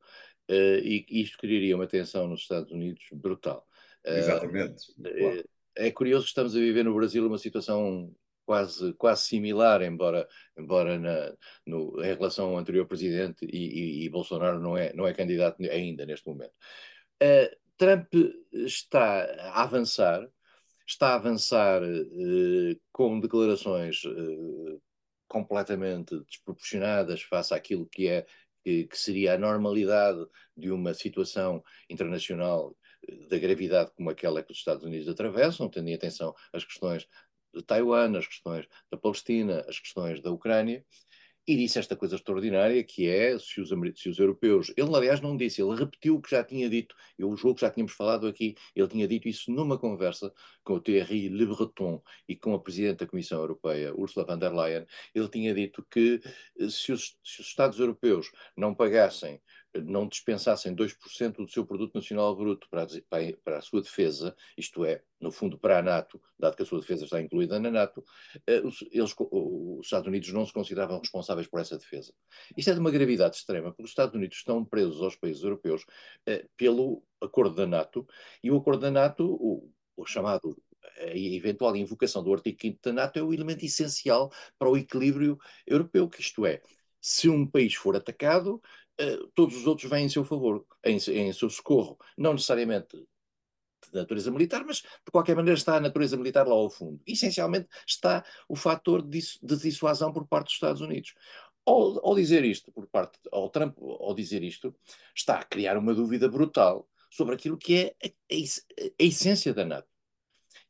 eh, 0.49 0.81
e 0.83 1.23
isto 1.23 1.39
criaria 1.39 1.77
uma 1.77 1.87
tensão 1.87 2.27
nos 2.27 2.41
Estados 2.43 2.73
Unidos 2.73 3.05
brutal. 3.13 3.67
Eh, 4.05 4.19
Exatamente. 4.19 4.93
Claro. 5.01 5.45
É 5.77 5.91
curioso 5.91 6.25
que 6.25 6.31
estamos 6.31 6.55
a 6.55 6.59
viver 6.59 6.85
no 6.85 6.95
Brasil 6.95 7.27
uma 7.27 7.39
situação 7.39 8.13
quase, 8.45 8.93
quase 8.95 9.23
similar, 9.25 9.83
embora, 9.83 10.29
embora 10.59 10.99
na, 10.99 11.35
no, 11.67 12.03
em 12.03 12.15
relação 12.15 12.51
ao 12.51 12.59
anterior 12.59 12.87
presidente 12.87 13.47
e, 13.47 14.03
e, 14.03 14.05
e, 14.05 14.09
Bolsonaro 14.09 14.61
não 14.61 14.77
é, 14.77 14.93
não 14.93 15.07
é 15.07 15.15
candidato 15.15 15.63
ainda 15.63 16.05
neste 16.05 16.29
momento. 16.29 16.53
Uh, 17.23 17.62
Trump 17.83 18.15
está 18.53 19.25
a 19.41 19.65
avançar, 19.65 20.25
está 20.87 21.09
a 21.09 21.15
avançar 21.17 21.83
eh, 21.83 22.77
com 22.93 23.19
declarações 23.19 24.03
eh, 24.07 24.79
completamente 25.27 26.17
desproporcionadas 26.21 27.23
face 27.23 27.53
àquilo 27.53 27.85
que 27.87 28.07
é 28.07 28.25
que, 28.63 28.85
que, 28.87 28.97
seria 28.97 29.35
a 29.35 29.39
normalidade 29.39 30.25
de 30.57 30.71
uma 30.71 30.95
situação 30.95 31.61
internacional 31.91 32.77
eh, 33.09 33.27
da 33.29 33.37
gravidade 33.37 33.91
como 33.97 34.11
aquela 34.11 34.45
que 34.45 34.53
os 34.53 34.59
Estados 34.59 34.85
Unidos 34.85 35.09
atravessam, 35.09 35.69
tendo 35.69 35.89
em 35.89 35.95
atenção 35.95 36.33
as 36.53 36.65
questões 36.65 37.09
de 37.53 37.65
Taiwan, 37.65 38.17
as 38.17 38.29
questões 38.29 38.65
da 38.93 38.97
Palestina, 38.97 39.65
as 39.69 39.81
questões 39.81 40.23
da 40.23 40.31
Ucrânia, 40.31 40.87
e 41.47 41.57
disse 41.57 41.79
esta 41.79 41.97
coisa 41.97 42.15
extraordinária 42.15 42.83
que 42.85 43.09
é 43.09 43.37
se 43.39 43.61
os, 43.61 43.71
se 43.97 44.09
os, 44.09 44.19
europeus. 44.19 44.73
Ele, 44.77 44.95
aliás, 44.95 45.21
não 45.21 45.37
disse, 45.37 45.61
ele 45.61 45.75
repetiu 45.75 46.17
o 46.17 46.23
que 46.23 46.31
já 46.31 46.45
tinha 46.45 46.69
dito. 46.71 46.95
Eu 47.19 47.35
julgo 47.37 47.57
que 47.57 47.63
já 47.63 47.71
tínhamos 47.71 47.93
falado 47.93 48.27
aqui. 48.27 48.55
Ele 48.77 48.89
tinha 48.89 49.09
dito 49.09 49.29
isso 49.29 49.51
numa 49.51 49.77
conversa 49.79 50.33
com 50.63 50.75
o 50.75 50.81
Thierry 50.81 51.29
Le 51.29 51.47
Breton 51.47 52.01
e 52.29 52.37
com 52.37 52.55
a 52.55 52.61
Presidente 52.61 52.99
da 53.01 53.07
Comissão 53.07 53.41
Europeia, 53.41 53.93
Ursula 53.95 54.25
von 54.25 54.39
der 54.39 54.53
Leyen. 54.53 54.87
Ele 55.15 55.29
tinha 55.29 55.53
dito 55.53 55.85
que 55.91 56.21
eh, 56.59 56.69
se 56.69 56.93
os, 56.93 57.17
se 57.25 57.41
os 57.41 57.47
Estados 57.49 57.81
europeus 57.81 58.31
não 58.57 58.75
pagassem 58.75 59.41
não 59.75 60.07
dispensassem 60.07 60.75
2% 60.75 61.37
do 61.37 61.49
seu 61.49 61.65
produto 61.65 61.95
nacional 61.95 62.35
bruto 62.37 62.69
para 62.69 62.83
a, 62.83 62.87
para 63.43 63.59
a, 63.59 63.63
sua 63.63 63.81
defesa, 63.81 64.35
isto 64.57 64.85
é, 64.85 65.03
no 65.21 65.33
fundo 65.33 65.59
para 65.59 65.79
a 65.79 65.83
NATO, 65.83 66.21
dado 66.39 66.57
que 66.57 66.63
a 66.63 66.67
sua 66.67 66.81
defesa 66.81 67.05
está 67.05 67.21
incluída 67.21 67.59
na 67.59 67.71
NATO, 67.71 68.05
eh, 68.47 68.57
eles, 68.57 69.15
os 69.19 69.87
Estados 69.87 70.09
Unidos 70.09 70.33
não 70.33 70.45
se 70.45 70.53
consideravam 70.53 70.99
responsáveis 70.99 71.47
por 71.47 71.61
essa 71.61 71.79
defesa. 71.79 72.13
Isto 72.57 72.71
é 72.71 72.75
de 72.75 72.81
uma 72.81 72.91
gravidade 72.91 73.37
extrema, 73.37 73.71
porque 73.71 73.85
os 73.85 73.91
Estados 73.91 74.15
Unidos 74.15 74.37
estão 74.37 74.65
presos 74.65 75.01
aos 75.01 75.17
países 75.17 75.43
europeus 75.43 75.85
eh, 76.27 76.47
pelo 76.57 77.03
acordo 77.21 77.55
da 77.55 77.67
NATO, 77.67 78.07
e 78.43 78.51
o 78.51 78.57
acordo 78.57 78.81
da 78.83 78.91
NATO, 78.91 79.25
o, 79.41 79.71
o 79.97 80.07
chamado 80.07 80.57
a 80.99 81.17
eventual 81.17 81.75
invocação 81.77 82.23
do 82.23 82.33
artigo 82.33 82.59
5 82.61 82.79
da 82.83 82.93
NATO 82.93 83.19
é 83.19 83.23
o 83.23 83.33
elemento 83.33 83.65
essencial 83.65 84.33
para 84.59 84.69
o 84.69 84.77
equilíbrio 84.77 85.39
europeu, 85.67 86.09
que 86.09 86.21
isto 86.21 86.45
é, 86.45 86.61
se 87.01 87.29
um 87.29 87.45
país 87.47 87.75
for 87.75 87.97
atacado, 87.97 88.63
todos 89.35 89.57
os 89.57 89.67
outros 89.67 89.89
vêm 89.89 90.07
em 90.07 90.09
seu 90.09 90.25
favor, 90.25 90.65
em, 90.85 90.97
em 90.97 91.33
seu 91.33 91.51
socorro. 91.51 91.99
Não 92.17 92.33
necessariamente 92.33 92.97
de 93.93 93.99
natureza 93.99 94.31
militar, 94.31 94.65
mas 94.65 94.79
de 94.79 95.11
qualquer 95.11 95.37
maneira 95.37 95.59
está 95.59 95.77
a 95.77 95.81
natureza 95.81 96.17
militar 96.17 96.47
lá 96.47 96.55
ao 96.55 96.71
fundo. 96.71 97.01
Essencialmente 97.07 97.69
está 97.87 98.25
o 98.49 98.57
fator 98.57 99.03
de, 99.03 99.21
de 99.43 99.57
dissuasão 99.57 100.13
por 100.13 100.27
parte 100.27 100.47
dos 100.47 100.55
Estados 100.55 100.81
Unidos. 100.81 101.15
Ao, 101.65 102.05
ao, 102.07 102.15
dizer 102.15 102.45
isto, 102.45 102.73
por 102.73 102.87
parte, 102.87 103.19
ao 103.31 103.49
Trump, 103.49 103.77
ao 103.79 104.15
dizer 104.15 104.43
isto, 104.43 104.75
está 105.15 105.39
a 105.39 105.45
criar 105.45 105.77
uma 105.77 105.95
dúvida 105.95 106.29
brutal 106.29 106.89
sobre 107.11 107.35
aquilo 107.35 107.57
que 107.57 107.77
é 107.77 107.95
a, 108.05 108.09
a, 108.09 108.87
a 109.01 109.05
essência 109.05 109.55
da 109.55 109.65
NATO. 109.65 109.92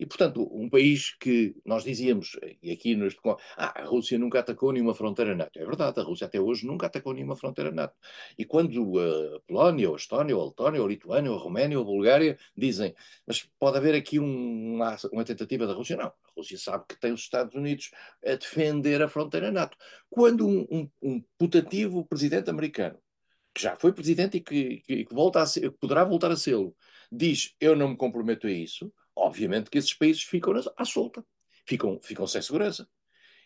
E, 0.03 0.07
portanto, 0.07 0.49
um 0.53 0.69
país 0.69 1.15
que 1.15 1.55
nós 1.65 1.85
dizíamos, 1.85 2.37
e 2.61 2.73
aqui 2.73 2.97
neste. 2.97 3.21
Ah, 3.57 3.83
a 3.83 3.85
Rússia 3.85 4.19
nunca 4.19 4.41
atacou 4.41 4.73
nenhuma 4.73 4.97
fronteira 4.97 5.33
NATO. 5.33 5.61
É 5.61 5.65
verdade, 5.65 6.01
a 6.01 6.03
Rússia 6.03 6.27
até 6.27 6.41
hoje 6.41 6.67
nunca 6.67 6.87
atacou 6.87 7.15
nenhuma 7.15 7.37
fronteira 7.37 7.71
NATO. 7.71 7.95
E 8.37 8.45
quando 8.45 8.99
a 8.99 9.41
Polónia, 9.47 9.89
ou 9.89 9.95
a 9.95 9.97
Estónia, 9.97 10.37
ou 10.37 10.43
a 10.43 10.47
Letónia, 10.47 10.81
ou 10.81 10.87
a 10.89 10.91
Lituânia, 10.91 11.31
ou 11.31 11.39
a 11.39 11.41
Roménia, 11.41 11.79
ou 11.79 11.85
a 11.85 11.87
Bulgária 11.87 12.37
dizem, 12.57 12.93
mas 13.25 13.49
pode 13.61 13.79
haver 13.79 13.95
aqui 13.95 14.19
um, 14.19 14.75
uma, 14.75 14.97
uma 15.13 15.25
tentativa 15.25 15.69
da 15.69 15.73
Rússia? 15.73 15.97
Não. 15.97 16.07
A 16.07 16.33
Rússia 16.37 16.59
sabe 16.59 16.85
que 16.89 16.99
tem 16.99 17.13
os 17.13 17.21
Estados 17.21 17.55
Unidos 17.55 17.93
a 18.27 18.35
defender 18.35 19.01
a 19.03 19.09
fronteira 19.09 19.53
NATO. 19.53 19.77
Quando 20.11 20.49
um, 20.49 20.67
um, 20.69 20.91
um 21.01 21.25
putativo 21.39 22.05
presidente 22.07 22.51
americano 22.51 22.99
que 23.55 23.63
já 23.63 23.77
foi 23.77 23.93
presidente 23.93 24.39
e 24.39 24.41
que, 24.41 24.79
que, 24.81 25.05
que 25.05 25.15
volta 25.15 25.47
ser, 25.47 25.71
poderá 25.73 26.03
voltar 26.03 26.33
a 26.33 26.37
ser, 26.37 26.57
diz 27.11 27.55
eu 27.61 27.77
não 27.77 27.91
me 27.91 27.97
comprometo 27.97 28.49
a 28.49 28.51
isso, 28.51 28.93
obviamente 29.17 29.71
que 29.71 29.79
esses 29.79 29.95
países 29.95 30.23
ficam 30.23 30.55
à 30.77 30.85
solta, 30.85 31.25
ficam, 31.67 32.01
ficam 32.03 32.27
sem 32.27 32.43
segurança. 32.43 32.89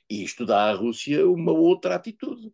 E 0.08 0.22
isto 0.22 0.46
dá 0.46 0.70
à 0.70 0.72
Rússia 0.72 1.28
uma 1.28 1.52
outra 1.52 1.96
atitude. 1.96 2.52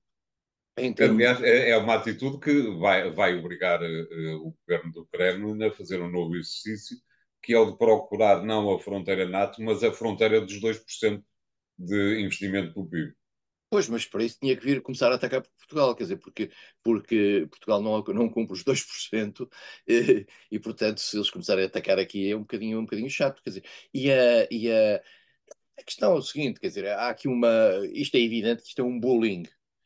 Aliás, 0.99 1.43
é, 1.43 1.71
é 1.71 1.77
uma 1.77 1.97
atitude 1.97 2.41
que 2.41 2.79
vai, 2.79 3.11
vai 3.11 3.37
obrigar 3.37 3.81
uh, 3.83 4.47
o 4.47 4.57
governo 4.61 4.93
do 4.93 5.07
Kremlin 5.07 5.63
a 5.65 5.71
fazer 5.71 6.01
um 6.01 6.11
novo 6.11 6.35
exercício, 6.35 6.97
que 7.43 7.53
é 7.53 7.59
o 7.59 7.71
de 7.71 7.77
procurar 7.77 8.43
não 8.43 8.73
a 8.73 8.79
fronteira 8.81 9.29
NATO, 9.29 9.61
mas 9.63 9.85
a 9.85 9.93
fronteira 9.93 10.41
dos 10.41 10.59
2% 10.61 11.23
de 11.79 12.21
investimento 12.23 12.73
do 12.73 12.89
PIB. 12.89 13.13
Pois, 13.73 13.89
mas 13.89 14.05
para 14.05 14.23
isso 14.23 14.39
tinha 14.39 14.55
que 14.55 14.63
vir 14.63 14.83
começar 14.83 15.11
a 15.11 15.15
atacar 15.15 15.41
Portugal, 15.41 15.95
quer 15.97 16.03
dizer, 16.03 16.19
porque, 16.19 16.51
porque 16.83 17.47
Portugal 17.51 17.81
não, 17.81 18.03
não 18.09 18.29
cumpre 18.29 18.53
os 18.53 18.63
2%, 18.63 19.49
e, 19.89 20.27
e 20.51 20.59
portanto, 20.61 21.01
se 21.01 21.17
eles 21.17 21.31
começarem 21.31 21.65
a 21.65 21.69
atacar 21.69 21.99
aqui 21.99 22.31
é 22.31 22.37
um 22.37 22.41
bocadinho, 22.41 22.79
um 22.79 22.83
bocadinho 22.85 23.09
chato, 23.09 23.43
quer 23.43 23.49
dizer, 23.49 23.65
e 23.95 24.13
a, 24.13 24.47
e 24.51 24.71
a, 24.71 24.97
a 25.79 25.83
questão 25.85 26.13
é 26.13 26.17
o 26.19 26.23
seguinte, 26.23 26.61
quer 26.61 26.69
dizer, 26.69 26.87
há 26.89 27.09
aqui 27.09 27.29
uma, 27.29 27.49
isto 27.95 28.15
é 28.17 28.21
evidente 28.21 28.63
que 28.63 28.69
isto 28.69 28.83
é 28.83 28.85
um 28.85 29.01
bullying, 29.01 29.45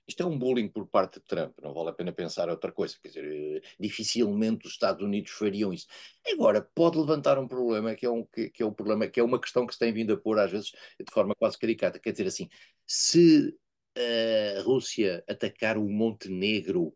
isto 0.09 0.20
é 0.20 0.27
um 0.27 0.37
bullying 0.37 0.66
por 0.68 0.88
parte 0.88 1.20
de 1.20 1.27
Trump, 1.27 1.57
não 1.62 1.72
vale 1.72 1.90
a 1.90 1.92
pena 1.92 2.12
pensar 2.12 2.49
outra 2.49 2.72
coisa, 2.72 2.96
quer 3.01 3.11
dizer, 3.11 3.62
dificilmente 3.79 4.66
os 4.66 4.72
Estados 4.72 5.05
Unidos 5.05 5.31
fariam 5.31 5.72
isso. 5.72 5.87
Agora, 6.33 6.61
pode 6.61 6.99
levantar 6.99 7.38
um 7.38 7.46
problema, 7.46 7.94
que 7.94 8.05
é, 8.05 8.11
um, 8.11 8.25
que, 8.25 8.51
que 8.51 8.64
é 8.64 8.66
um 8.66 8.72
problema, 8.72 9.07
que 9.07 9.20
é 9.20 9.22
uma 9.22 9.40
questão 9.40 9.64
que 9.64 9.75
se 9.75 9.79
tem 9.79 9.92
vindo 9.92 10.12
a 10.12 10.16
pôr 10.16 10.40
às 10.40 10.51
vezes 10.51 10.72
de 10.72 11.12
forma 11.12 11.37
quase 11.37 11.57
caricata, 11.57 12.01
quer 12.01 12.11
dizer 12.11 12.27
assim, 12.27 12.49
se 12.85 13.57
a 13.97 14.63
Rússia 14.63 15.25
atacar 15.29 15.79
o 15.79 15.89
Montenegro, 15.89 16.95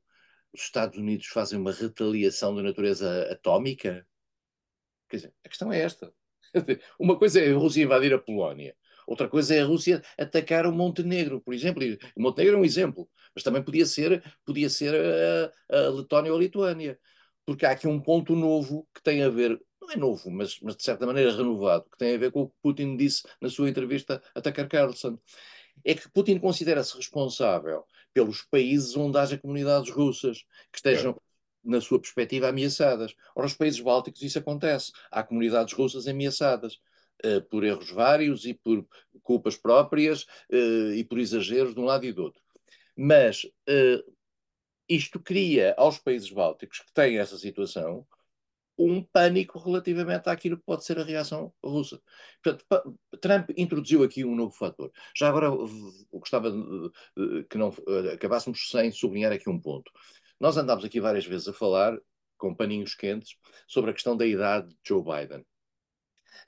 os 0.53 0.63
Estados 0.63 0.99
Unidos 0.99 1.27
fazem 1.27 1.59
uma 1.59 1.73
retaliação 1.73 2.55
de 2.55 2.63
natureza 2.63 3.31
atómica? 3.31 4.07
Quer 5.09 5.17
dizer, 5.17 5.35
a 5.45 5.49
questão 5.49 5.73
é 5.73 5.81
esta. 5.81 6.13
Uma 6.99 7.19
coisa 7.19 7.41
é 7.41 7.51
a 7.51 7.57
Rússia 7.57 7.83
invadir 7.83 8.13
a 8.13 8.19
Polónia, 8.19 8.77
outra 9.07 9.29
coisa 9.29 9.55
é 9.55 9.61
a 9.61 9.65
Rússia 9.65 10.03
atacar 10.19 10.67
o 10.67 10.73
Montenegro, 10.73 11.41
por 11.41 11.55
exemplo. 11.55 11.83
O 12.17 12.23
Montenegro 12.23 12.57
é 12.57 12.61
um 12.61 12.65
exemplo, 12.65 13.09
mas 13.35 13.45
também 13.45 13.63
podia 13.63 13.87
ser, 13.87 14.23
podia 14.45 14.69
ser 14.69 14.95
a, 14.95 15.77
a 15.77 15.89
Letónia 15.91 16.33
ou 16.33 16.39
a 16.39 16.41
Lituânia, 16.41 16.99
porque 17.47 17.67
há 17.67 17.71
aqui 17.73 17.87
um 17.87 18.01
ponto 18.01 18.35
novo 18.35 18.89
que 18.95 19.03
tem 19.03 19.23
a 19.23 19.29
ver, 19.29 19.61
não 19.81 19.91
é 19.91 19.97
novo, 19.97 20.31
mas, 20.31 20.59
mas 20.61 20.77
de 20.77 20.83
certa 20.83 21.07
maneira 21.07 21.35
renovado, 21.37 21.85
que 21.91 21.99
tem 21.99 22.15
a 22.15 22.19
ver 22.19 22.31
com 22.31 22.43
o 22.43 22.49
que 22.49 22.57
Putin 22.63 22.97
disse 22.97 23.23
na 23.41 23.49
sua 23.49 23.69
entrevista 23.69 24.23
a 24.35 24.41
Tucker 24.41 24.69
Carlson 24.69 25.19
é 25.85 25.95
que 25.95 26.11
Putin 26.11 26.39
considera-se 26.39 26.97
responsável 26.97 27.85
pelos 28.13 28.43
países 28.43 28.97
onde 28.97 29.19
haja 29.19 29.39
comunidades 29.39 29.91
russas 29.91 30.45
que 30.73 30.79
estejam, 30.79 31.13
é. 31.13 31.17
na 31.65 31.81
sua 31.81 32.01
perspectiva, 32.01 32.49
ameaçadas. 32.49 33.15
Ora, 33.35 33.47
os 33.47 33.55
países 33.55 33.81
bálticos 33.81 34.23
isso 34.23 34.39
acontece. 34.39 34.93
Há 35.11 35.23
comunidades 35.23 35.75
russas 35.75 36.07
ameaçadas. 36.07 36.79
Uh, 37.23 37.43
por 37.51 37.65
erros 37.65 37.91
vários 37.91 38.47
e 38.47 38.55
por 38.55 38.83
culpas 39.23 39.55
próprias 39.55 40.23
uh, 40.51 40.95
e 40.95 41.05
por 41.05 41.19
exageros 41.19 41.75
de 41.75 41.81
um 41.81 41.85
lado 41.85 42.07
e 42.07 42.13
do 42.15 42.23
outro. 42.23 42.41
Mas 42.97 43.45
uh, 43.45 44.13
isto 44.89 45.21
cria 45.21 45.75
aos 45.77 45.99
países 45.99 46.31
bálticos 46.31 46.81
que 46.81 46.93
têm 46.95 47.19
essa 47.19 47.37
situação 47.37 48.07
um 48.81 49.03
pânico 49.03 49.59
relativamente 49.59 50.29
àquilo 50.29 50.57
que 50.57 50.65
pode 50.65 50.85
ser 50.85 50.99
a 50.99 51.05
reação 51.05 51.53
russa. 51.63 52.01
Portanto, 52.43 52.99
Trump 53.21 53.51
introduziu 53.57 54.03
aqui 54.03 54.25
um 54.25 54.35
novo 54.35 54.55
fator. 54.55 54.91
Já 55.15 55.29
agora 55.29 55.49
gostava 56.11 56.51
que 57.49 57.59
não 57.59 57.69
eh, 57.89 58.15
acabássemos 58.15 58.71
sem 58.71 58.91
sublinhar 58.91 59.33
aqui 59.33 59.51
um 59.51 59.61
ponto. 59.61 59.93
Nós 60.41 60.57
andámos 60.57 60.85
aqui 60.85 61.01
várias 61.01 61.27
vezes 61.27 61.47
a 61.49 61.53
falar, 61.53 61.99
com 62.39 62.55
paninhos 62.55 62.95
quentes, 62.95 63.37
sobre 63.69 63.91
a 63.91 63.95
questão 63.95 64.17
da 64.17 64.27
idade 64.27 64.69
de 64.69 64.77
Joe 64.87 65.03
Biden. 65.03 65.45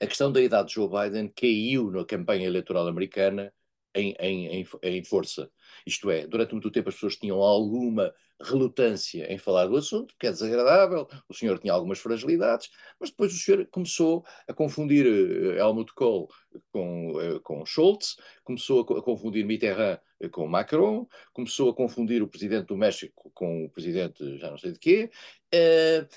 A 0.01 0.07
questão 0.07 0.31
da 0.31 0.41
idade 0.41 0.69
de 0.69 0.73
Joe 0.75 0.89
Biden 0.89 1.31
caiu 1.35 1.91
na 1.91 2.03
campanha 2.03 2.47
eleitoral 2.47 2.87
americana 2.87 3.53
em, 3.95 4.15
em, 4.19 4.65
em, 4.81 5.03
força. 5.03 5.49
Isto 5.85 6.09
é, 6.09 6.25
durante 6.25 6.53
muito 6.53 6.71
tempo 6.71 6.89
as 6.89 6.95
pessoas 6.95 7.15
tinham 7.15 7.41
alguma 7.41 8.13
relutância 8.41 9.31
em 9.31 9.37
falar 9.37 9.67
do 9.67 9.77
assunto, 9.77 10.15
que 10.19 10.27
é 10.27 10.31
desagradável, 10.31 11.07
o 11.29 11.33
senhor 11.33 11.59
tinha 11.59 11.73
algumas 11.73 11.99
fragilidades, 11.99 12.69
mas 12.99 13.09
depois 13.09 13.33
o 13.33 13.37
senhor 13.37 13.65
começou 13.67 14.25
a 14.47 14.53
confundir 14.53 15.05
uh, 15.05 15.53
Helmut 15.53 15.93
Kohl 15.93 16.27
com, 16.71 17.11
uh, 17.11 17.39
com 17.41 17.65
Schultz, 17.65 18.17
começou 18.43 18.81
a, 18.81 19.01
confundir 19.01 19.45
Mitterrand 19.45 19.99
com 20.31 20.47
Macron, 20.47 21.07
começou 21.31 21.69
a 21.69 21.75
confundir 21.75 22.21
o 22.21 22.27
presidente 22.27 22.67
do 22.67 22.77
México 22.77 23.31
com 23.33 23.65
o 23.65 23.69
presidente 23.69 24.37
já 24.37 24.49
não 24.49 24.57
sei 24.57 24.71
de 24.71 24.79
quê. 24.79 25.11
Uh, 25.53 26.07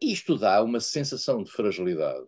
isto 0.00 0.36
dá 0.36 0.62
uma 0.62 0.80
sensação 0.80 1.42
de 1.42 1.50
fragilidade 1.50 2.26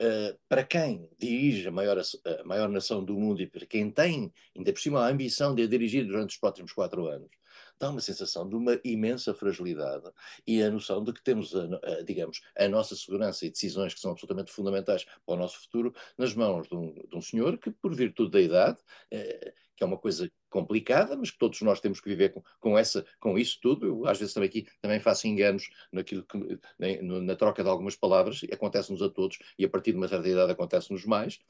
Uh, 0.00 0.36
para 0.48 0.64
quem 0.64 1.08
dirige 1.18 1.68
a 1.68 1.70
maior, 1.70 1.98
a 1.98 2.44
maior 2.44 2.68
nação 2.68 3.04
do 3.04 3.14
mundo 3.14 3.40
e 3.40 3.46
para 3.46 3.64
quem 3.64 3.90
tem, 3.90 4.32
ainda 4.56 4.72
por 4.72 4.80
cima, 4.80 5.00
a 5.00 5.08
ambição 5.08 5.54
de 5.54 5.62
a 5.62 5.68
dirigir 5.68 6.04
durante 6.04 6.30
os 6.30 6.36
próximos 6.36 6.72
quatro 6.72 7.06
anos, 7.06 7.30
dá 7.78 7.90
uma 7.90 8.00
sensação 8.00 8.48
de 8.48 8.56
uma 8.56 8.80
imensa 8.84 9.34
fragilidade 9.34 10.10
e 10.46 10.62
a 10.62 10.70
noção 10.70 11.02
de 11.02 11.12
que 11.12 11.22
temos, 11.22 11.54
a, 11.54 11.64
a, 11.82 12.02
digamos, 12.02 12.40
a 12.56 12.68
nossa 12.68 12.96
segurança 12.96 13.46
e 13.46 13.50
decisões 13.50 13.94
que 13.94 14.00
são 14.00 14.10
absolutamente 14.10 14.52
fundamentais 14.52 15.04
para 15.04 15.34
o 15.34 15.38
nosso 15.38 15.60
futuro 15.60 15.94
nas 16.18 16.34
mãos 16.34 16.68
de 16.68 16.74
um, 16.74 16.92
de 16.92 17.16
um 17.16 17.20
senhor 17.20 17.58
que, 17.58 17.70
por 17.70 17.94
virtude 17.94 18.30
da 18.30 18.40
idade, 18.40 18.78
uh, 19.12 19.52
que 19.76 19.82
é 19.82 19.86
uma 19.86 19.98
coisa 19.98 20.30
complicada, 20.48 21.16
mas 21.16 21.30
que 21.30 21.38
todos 21.38 21.60
nós 21.62 21.80
temos 21.80 22.00
que 22.00 22.08
viver 22.08 22.32
com, 22.32 22.42
com, 22.60 22.78
essa, 22.78 23.04
com 23.18 23.36
isso 23.38 23.58
tudo. 23.60 23.86
Eu, 23.86 24.06
às 24.06 24.18
vezes 24.18 24.32
também 24.32 24.48
aqui 24.48 24.66
também 24.80 25.00
faço 25.00 25.26
enganos 25.26 25.68
naquilo 25.92 26.24
que, 26.24 26.38
na, 26.78 27.20
na 27.20 27.36
troca 27.36 27.62
de 27.62 27.68
algumas 27.68 27.96
palavras, 27.96 28.40
acontece-nos 28.52 29.02
a 29.02 29.08
todos, 29.08 29.38
e 29.58 29.64
a 29.64 29.68
partir 29.68 29.92
de 29.92 29.98
uma 29.98 30.08
certa 30.08 30.28
idade 30.28 30.52
acontece-nos 30.52 31.04
mais, 31.04 31.40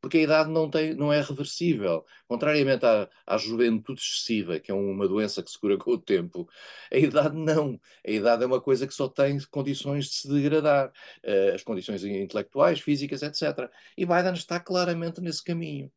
porque 0.00 0.18
a 0.18 0.22
idade 0.22 0.50
não, 0.50 0.68
tem, 0.70 0.94
não 0.94 1.12
é 1.12 1.20
reversível. 1.20 2.04
Contrariamente 2.28 2.84
à, 2.84 3.08
à 3.26 3.36
juventude 3.38 4.00
excessiva, 4.00 4.60
que 4.60 4.70
é 4.70 4.74
uma 4.74 5.08
doença 5.08 5.42
que 5.42 5.50
se 5.50 5.58
cura 5.58 5.76
com 5.78 5.92
o 5.92 5.98
tempo, 5.98 6.48
a 6.92 6.96
idade 6.98 7.36
não. 7.36 7.80
A 8.06 8.10
idade 8.10 8.42
é 8.44 8.46
uma 8.46 8.60
coisa 8.60 8.86
que 8.86 8.94
só 8.94 9.08
tem 9.08 9.38
condições 9.50 10.06
de 10.06 10.14
se 10.14 10.28
degradar, 10.28 10.88
uh, 11.24 11.54
as 11.54 11.62
condições 11.62 12.04
intelectuais, 12.04 12.80
físicas, 12.80 13.22
etc. 13.22 13.70
E 13.96 14.04
Biden 14.04 14.34
está 14.34 14.60
claramente 14.60 15.20
nesse 15.20 15.42
caminho. 15.42 15.90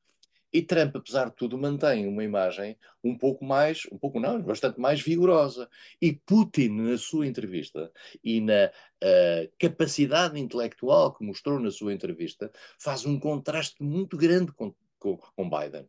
E 0.53 0.61
Trump, 0.61 0.95
apesar 0.95 1.29
de 1.29 1.35
tudo, 1.35 1.57
mantém 1.57 2.05
uma 2.07 2.23
imagem 2.23 2.77
um 3.03 3.17
pouco 3.17 3.43
mais, 3.43 3.87
um 3.91 3.97
pouco 3.97 4.19
não, 4.19 4.39
bastante 4.39 4.79
mais 4.79 5.01
vigorosa. 5.01 5.67
E 5.99 6.13
Putin, 6.13 6.69
na 6.69 6.97
sua 6.97 7.25
entrevista 7.25 7.91
e 8.23 8.39
na 8.39 8.71
uh, 9.03 9.51
capacidade 9.59 10.39
intelectual 10.39 11.13
que 11.13 11.25
mostrou 11.25 11.59
na 11.59 11.71
sua 11.71 11.91
entrevista, 11.91 12.51
faz 12.77 13.03
um 13.03 13.19
contraste 13.19 13.81
muito 13.81 14.15
grande 14.15 14.51
com, 14.51 14.73
com, 14.99 15.17
com 15.17 15.49
Biden. 15.49 15.87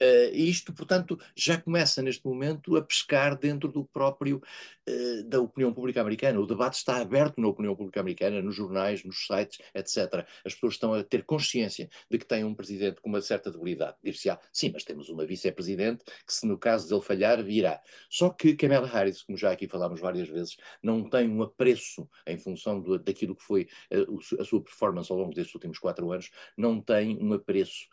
Uh, 0.00 0.30
isto, 0.32 0.72
portanto, 0.72 1.18
já 1.34 1.60
começa 1.60 2.00
neste 2.00 2.24
momento 2.24 2.76
a 2.76 2.82
pescar 2.82 3.36
dentro 3.36 3.68
do 3.68 3.84
próprio 3.84 4.40
uh, 4.88 5.24
da 5.24 5.40
opinião 5.40 5.72
pública 5.72 6.00
americana. 6.00 6.38
O 6.38 6.46
debate 6.46 6.74
está 6.74 6.98
aberto 7.00 7.40
na 7.40 7.48
opinião 7.48 7.74
pública 7.74 7.98
americana, 7.98 8.40
nos 8.40 8.54
jornais, 8.54 9.02
nos 9.02 9.26
sites, 9.26 9.58
etc. 9.74 10.24
As 10.44 10.54
pessoas 10.54 10.74
estão 10.74 10.94
a 10.94 11.02
ter 11.02 11.24
consciência 11.24 11.88
de 12.08 12.16
que 12.16 12.24
têm 12.24 12.44
um 12.44 12.54
presidente 12.54 13.00
com 13.00 13.08
uma 13.08 13.20
certa 13.20 13.50
debilidade. 13.50 13.96
Dir-se-á, 14.02 14.38
sim, 14.52 14.70
mas 14.72 14.84
temos 14.84 15.08
uma 15.08 15.26
vice-presidente 15.26 16.04
que, 16.24 16.32
se 16.32 16.46
no 16.46 16.56
caso 16.56 16.88
dele 16.88 17.02
falhar, 17.02 17.42
virá. 17.42 17.80
Só 18.08 18.30
que 18.30 18.54
Kamala 18.54 18.86
Harris, 18.86 19.22
como 19.22 19.36
já 19.36 19.50
aqui 19.50 19.66
falámos 19.66 20.00
várias 20.00 20.28
vezes, 20.28 20.56
não 20.80 21.02
tem 21.02 21.28
um 21.28 21.42
apreço 21.42 22.08
em 22.24 22.38
função 22.38 22.80
do, 22.80 22.98
daquilo 23.00 23.34
que 23.34 23.42
foi 23.42 23.68
uh, 23.92 24.40
a 24.40 24.44
sua 24.44 24.62
performance 24.62 25.10
ao 25.10 25.18
longo 25.18 25.34
destes 25.34 25.54
últimos 25.56 25.78
quatro 25.80 26.12
anos, 26.12 26.30
não 26.56 26.80
tem 26.80 27.18
um 27.20 27.32
apreço 27.32 27.88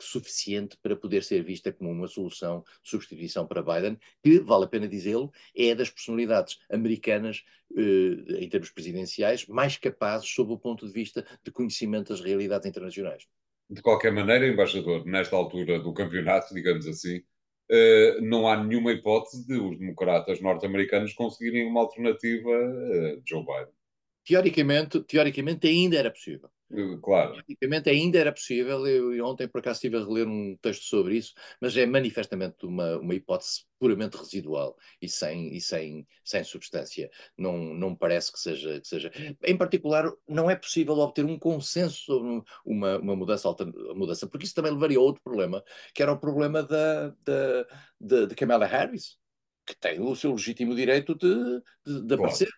suficiente 0.00 0.76
para 0.82 0.96
poder 0.96 1.22
ser 1.22 1.37
ser 1.38 1.42
vista 1.42 1.72
como 1.72 1.90
uma 1.90 2.08
solução 2.08 2.64
de 2.82 2.90
substituição 2.90 3.46
para 3.46 3.62
Biden, 3.62 3.98
que, 4.22 4.40
vale 4.40 4.64
a 4.64 4.68
pena 4.68 4.88
dizê-lo, 4.88 5.32
é 5.54 5.74
das 5.74 5.90
personalidades 5.90 6.58
americanas, 6.70 7.44
eh, 7.76 8.42
em 8.44 8.48
termos 8.48 8.70
presidenciais, 8.70 9.46
mais 9.46 9.76
capazes 9.76 10.28
sob 10.28 10.52
o 10.52 10.58
ponto 10.58 10.86
de 10.86 10.92
vista 10.92 11.24
de 11.44 11.50
conhecimento 11.50 12.10
das 12.10 12.20
realidades 12.20 12.68
internacionais. 12.68 13.26
De 13.70 13.82
qualquer 13.82 14.12
maneira, 14.12 14.46
embaixador, 14.46 15.04
nesta 15.06 15.36
altura 15.36 15.78
do 15.78 15.92
campeonato, 15.92 16.54
digamos 16.54 16.86
assim, 16.86 17.22
Uh, 17.70 18.22
não 18.22 18.48
há 18.48 18.64
nenhuma 18.64 18.92
hipótese 18.92 19.46
de 19.46 19.60
os 19.60 19.78
democratas 19.78 20.40
norte-americanos 20.40 21.12
conseguirem 21.12 21.66
uma 21.66 21.80
alternativa 21.80 22.48
a 22.48 23.20
Joe 23.28 23.44
Biden. 23.44 23.74
Teoricamente, 24.24 25.00
teoricamente 25.02 25.68
ainda 25.68 25.98
era 25.98 26.10
possível. 26.10 26.48
Claro. 27.02 27.32
Praticamente 27.32 27.88
ainda 27.88 28.18
era 28.18 28.30
possível, 28.30 28.86
eu 28.86 29.24
ontem 29.24 29.48
por 29.48 29.60
acaso 29.60 29.78
estive 29.78 29.96
a 29.96 30.04
reler 30.04 30.28
um 30.28 30.54
texto 30.60 30.82
sobre 30.82 31.16
isso, 31.16 31.32
mas 31.60 31.74
é 31.76 31.86
manifestamente 31.86 32.66
uma, 32.66 32.98
uma 32.98 33.14
hipótese 33.14 33.64
puramente 33.78 34.18
residual 34.18 34.76
e 35.00 35.08
sem, 35.08 35.54
e 35.54 35.60
sem, 35.62 36.06
sem 36.22 36.44
substância. 36.44 37.08
Não, 37.38 37.56
não 37.56 37.94
parece 37.96 38.30
que 38.30 38.38
seja, 38.38 38.80
que 38.80 38.86
seja. 38.86 39.10
Em 39.42 39.56
particular, 39.56 40.12
não 40.28 40.50
é 40.50 40.56
possível 40.56 40.98
obter 40.98 41.24
um 41.24 41.38
consenso 41.38 42.02
sobre 42.02 42.42
uma, 42.64 42.98
uma 42.98 43.16
mudança, 43.16 43.48
mudança, 43.94 44.26
porque 44.26 44.44
isso 44.44 44.54
também 44.54 44.72
levaria 44.72 44.98
a 44.98 45.00
outro 45.02 45.22
problema, 45.22 45.64
que 45.94 46.02
era 46.02 46.12
o 46.12 46.20
problema 46.20 46.62
da, 46.62 47.08
da, 47.24 47.66
de, 47.98 48.26
de 48.26 48.34
Kamala 48.34 48.66
Harris, 48.66 49.16
que 49.64 49.74
tem 49.74 50.00
o 50.00 50.14
seu 50.14 50.32
legítimo 50.32 50.74
direito 50.74 51.14
de, 51.14 51.62
de, 51.86 52.06
de 52.06 52.14
aparecer. 52.14 52.48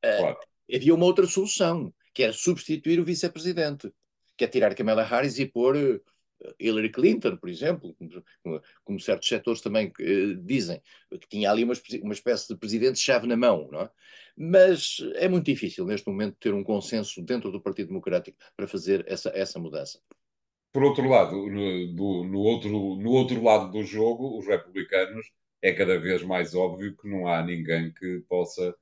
Claro. 0.00 0.36
Uh, 0.36 0.76
havia 0.76 0.94
uma 0.94 1.04
outra 1.04 1.26
solução, 1.26 1.92
que 2.12 2.22
era 2.22 2.32
substituir 2.32 2.98
o 3.00 3.04
vice-presidente, 3.04 3.92
que 4.36 4.44
é 4.44 4.48
tirar 4.48 4.74
Kamala 4.74 5.02
Harris 5.02 5.38
e 5.38 5.46
pôr 5.46 5.76
uh, 5.76 6.00
Hillary 6.58 6.90
Clinton, 6.90 7.36
por 7.36 7.48
exemplo, 7.48 7.96
como, 8.42 8.62
como 8.84 9.00
certos 9.00 9.28
setores 9.28 9.60
também 9.60 9.88
uh, 9.88 10.36
dizem, 10.36 10.80
que 11.10 11.28
tinha 11.28 11.50
ali 11.50 11.64
uma, 11.64 11.74
uma 12.02 12.14
espécie 12.14 12.48
de 12.48 12.56
presidente-chave 12.56 13.26
na 13.26 13.36
mão, 13.36 13.68
não 13.70 13.82
é? 13.82 13.90
Mas 14.36 14.98
é 15.16 15.28
muito 15.28 15.46
difícil 15.46 15.84
neste 15.84 16.08
momento 16.08 16.36
ter 16.38 16.54
um 16.54 16.62
consenso 16.62 17.20
dentro 17.22 17.50
do 17.50 17.60
Partido 17.60 17.88
Democrático 17.88 18.38
para 18.56 18.68
fazer 18.68 19.04
essa, 19.08 19.30
essa 19.34 19.58
mudança. 19.58 20.00
Por 20.72 20.84
outro 20.84 21.08
lado, 21.08 21.34
no, 21.34 21.94
do, 21.94 22.24
no, 22.24 22.38
outro, 22.38 22.70
no 22.70 23.10
outro 23.10 23.42
lado 23.42 23.72
do 23.72 23.82
jogo, 23.82 24.38
os 24.38 24.46
republicanos 24.46 25.26
é 25.60 25.72
cada 25.72 25.98
vez 25.98 26.22
mais 26.22 26.54
óbvio 26.54 26.96
que 26.96 27.08
não 27.08 27.26
há 27.26 27.42
ninguém 27.42 27.92
que 27.92 28.20
possa 28.28 28.74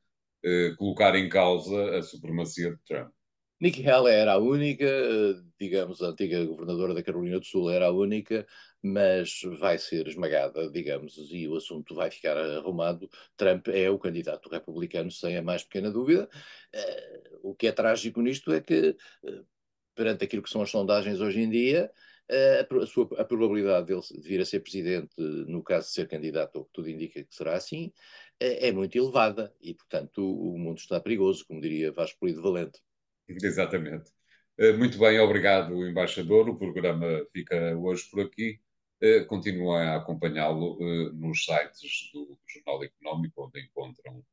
eh, 0.44 0.74
colocar 0.76 1.14
em 1.16 1.28
causa 1.28 1.98
a 1.98 2.02
supremacia 2.02 2.70
de 2.70 2.78
Trump. 2.84 3.10
Nikki 3.58 3.82
Haley 3.88 4.14
era 4.14 4.32
a 4.34 4.38
única, 4.38 4.84
eh, 4.84 5.34
digamos, 5.58 6.02
a 6.02 6.08
antiga 6.08 6.44
governadora 6.44 6.92
da 6.92 7.02
Carolina 7.02 7.38
do 7.38 7.44
Sul 7.44 7.70
era 7.70 7.86
a 7.86 7.90
única, 7.90 8.46
mas 8.82 9.40
vai 9.58 9.78
ser 9.78 10.06
esmagada, 10.06 10.70
digamos, 10.70 11.16
e 11.30 11.48
o 11.48 11.56
assunto 11.56 11.94
vai 11.94 12.10
ficar 12.10 12.36
arrumado. 12.36 13.08
Trump 13.36 13.68
é 13.68 13.90
o 13.90 13.98
candidato 13.98 14.50
republicano, 14.50 15.10
sem 15.10 15.36
a 15.38 15.42
mais 15.42 15.62
pequena 15.64 15.90
dúvida. 15.90 16.28
Uh, 16.74 17.50
o 17.50 17.54
que 17.54 17.66
é 17.66 17.72
trágico 17.72 18.20
nisto 18.20 18.52
é 18.52 18.60
que, 18.60 18.96
uh, 19.24 19.46
perante 19.94 20.24
aquilo 20.24 20.42
que 20.42 20.50
são 20.50 20.62
as 20.62 20.70
sondagens 20.70 21.20
hoje 21.20 21.40
em 21.40 21.48
dia, 21.48 21.90
a, 22.28 22.86
sua, 22.86 23.08
a 23.18 23.24
probabilidade 23.24 23.86
dele 23.86 24.00
de 24.00 24.28
vir 24.28 24.40
a 24.40 24.44
ser 24.44 24.60
presidente, 24.60 25.14
no 25.16 25.62
caso 25.62 25.86
de 25.88 25.94
ser 25.94 26.08
candidato, 26.08 26.56
ou 26.56 26.64
que 26.64 26.72
tudo 26.72 26.90
indica 26.90 27.22
que 27.24 27.34
será 27.34 27.54
assim, 27.54 27.92
é, 28.40 28.68
é 28.68 28.72
muito 28.72 28.96
elevada 28.96 29.54
e, 29.60 29.74
portanto, 29.74 30.18
o, 30.22 30.54
o, 30.54 30.58
mundo 30.58 30.78
está 30.78 31.00
perigoso, 31.00 31.46
como 31.46 31.60
diria 31.60 31.92
Vasco 31.92 32.18
Polido 32.18 32.42
Valente. 32.42 32.80
Exatamente. 33.42 34.10
Eh, 34.58 34.72
muito 34.72 34.98
bem, 34.98 35.18
obrigado, 35.20 35.86
embaixador. 35.86 36.48
O 36.48 36.58
programa 36.58 37.06
fica 37.32 37.76
hoje 37.76 38.08
por 38.10 38.20
aqui. 38.22 38.60
Eh, 39.00 39.24
continuem 39.24 39.86
a 39.88 39.96
acompanhá-lo 39.96 40.78
eh, 40.80 41.10
nos 41.14 41.44
sites 41.44 42.10
do 42.12 42.38
Jornal 42.46 42.84
Económico, 42.84 43.44
onde 43.46 43.60
encontram 43.60 44.24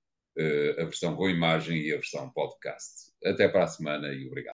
a 0.79 0.85
versão 0.85 1.15
com 1.15 1.29
imagem 1.29 1.77
e 1.79 1.93
a 1.93 1.97
versão 1.97 2.29
podcast. 2.31 3.11
Até 3.23 3.47
para 3.47 3.65
a 3.65 3.67
semana 3.67 4.07
e 4.13 4.25
obrigado. 4.27 4.52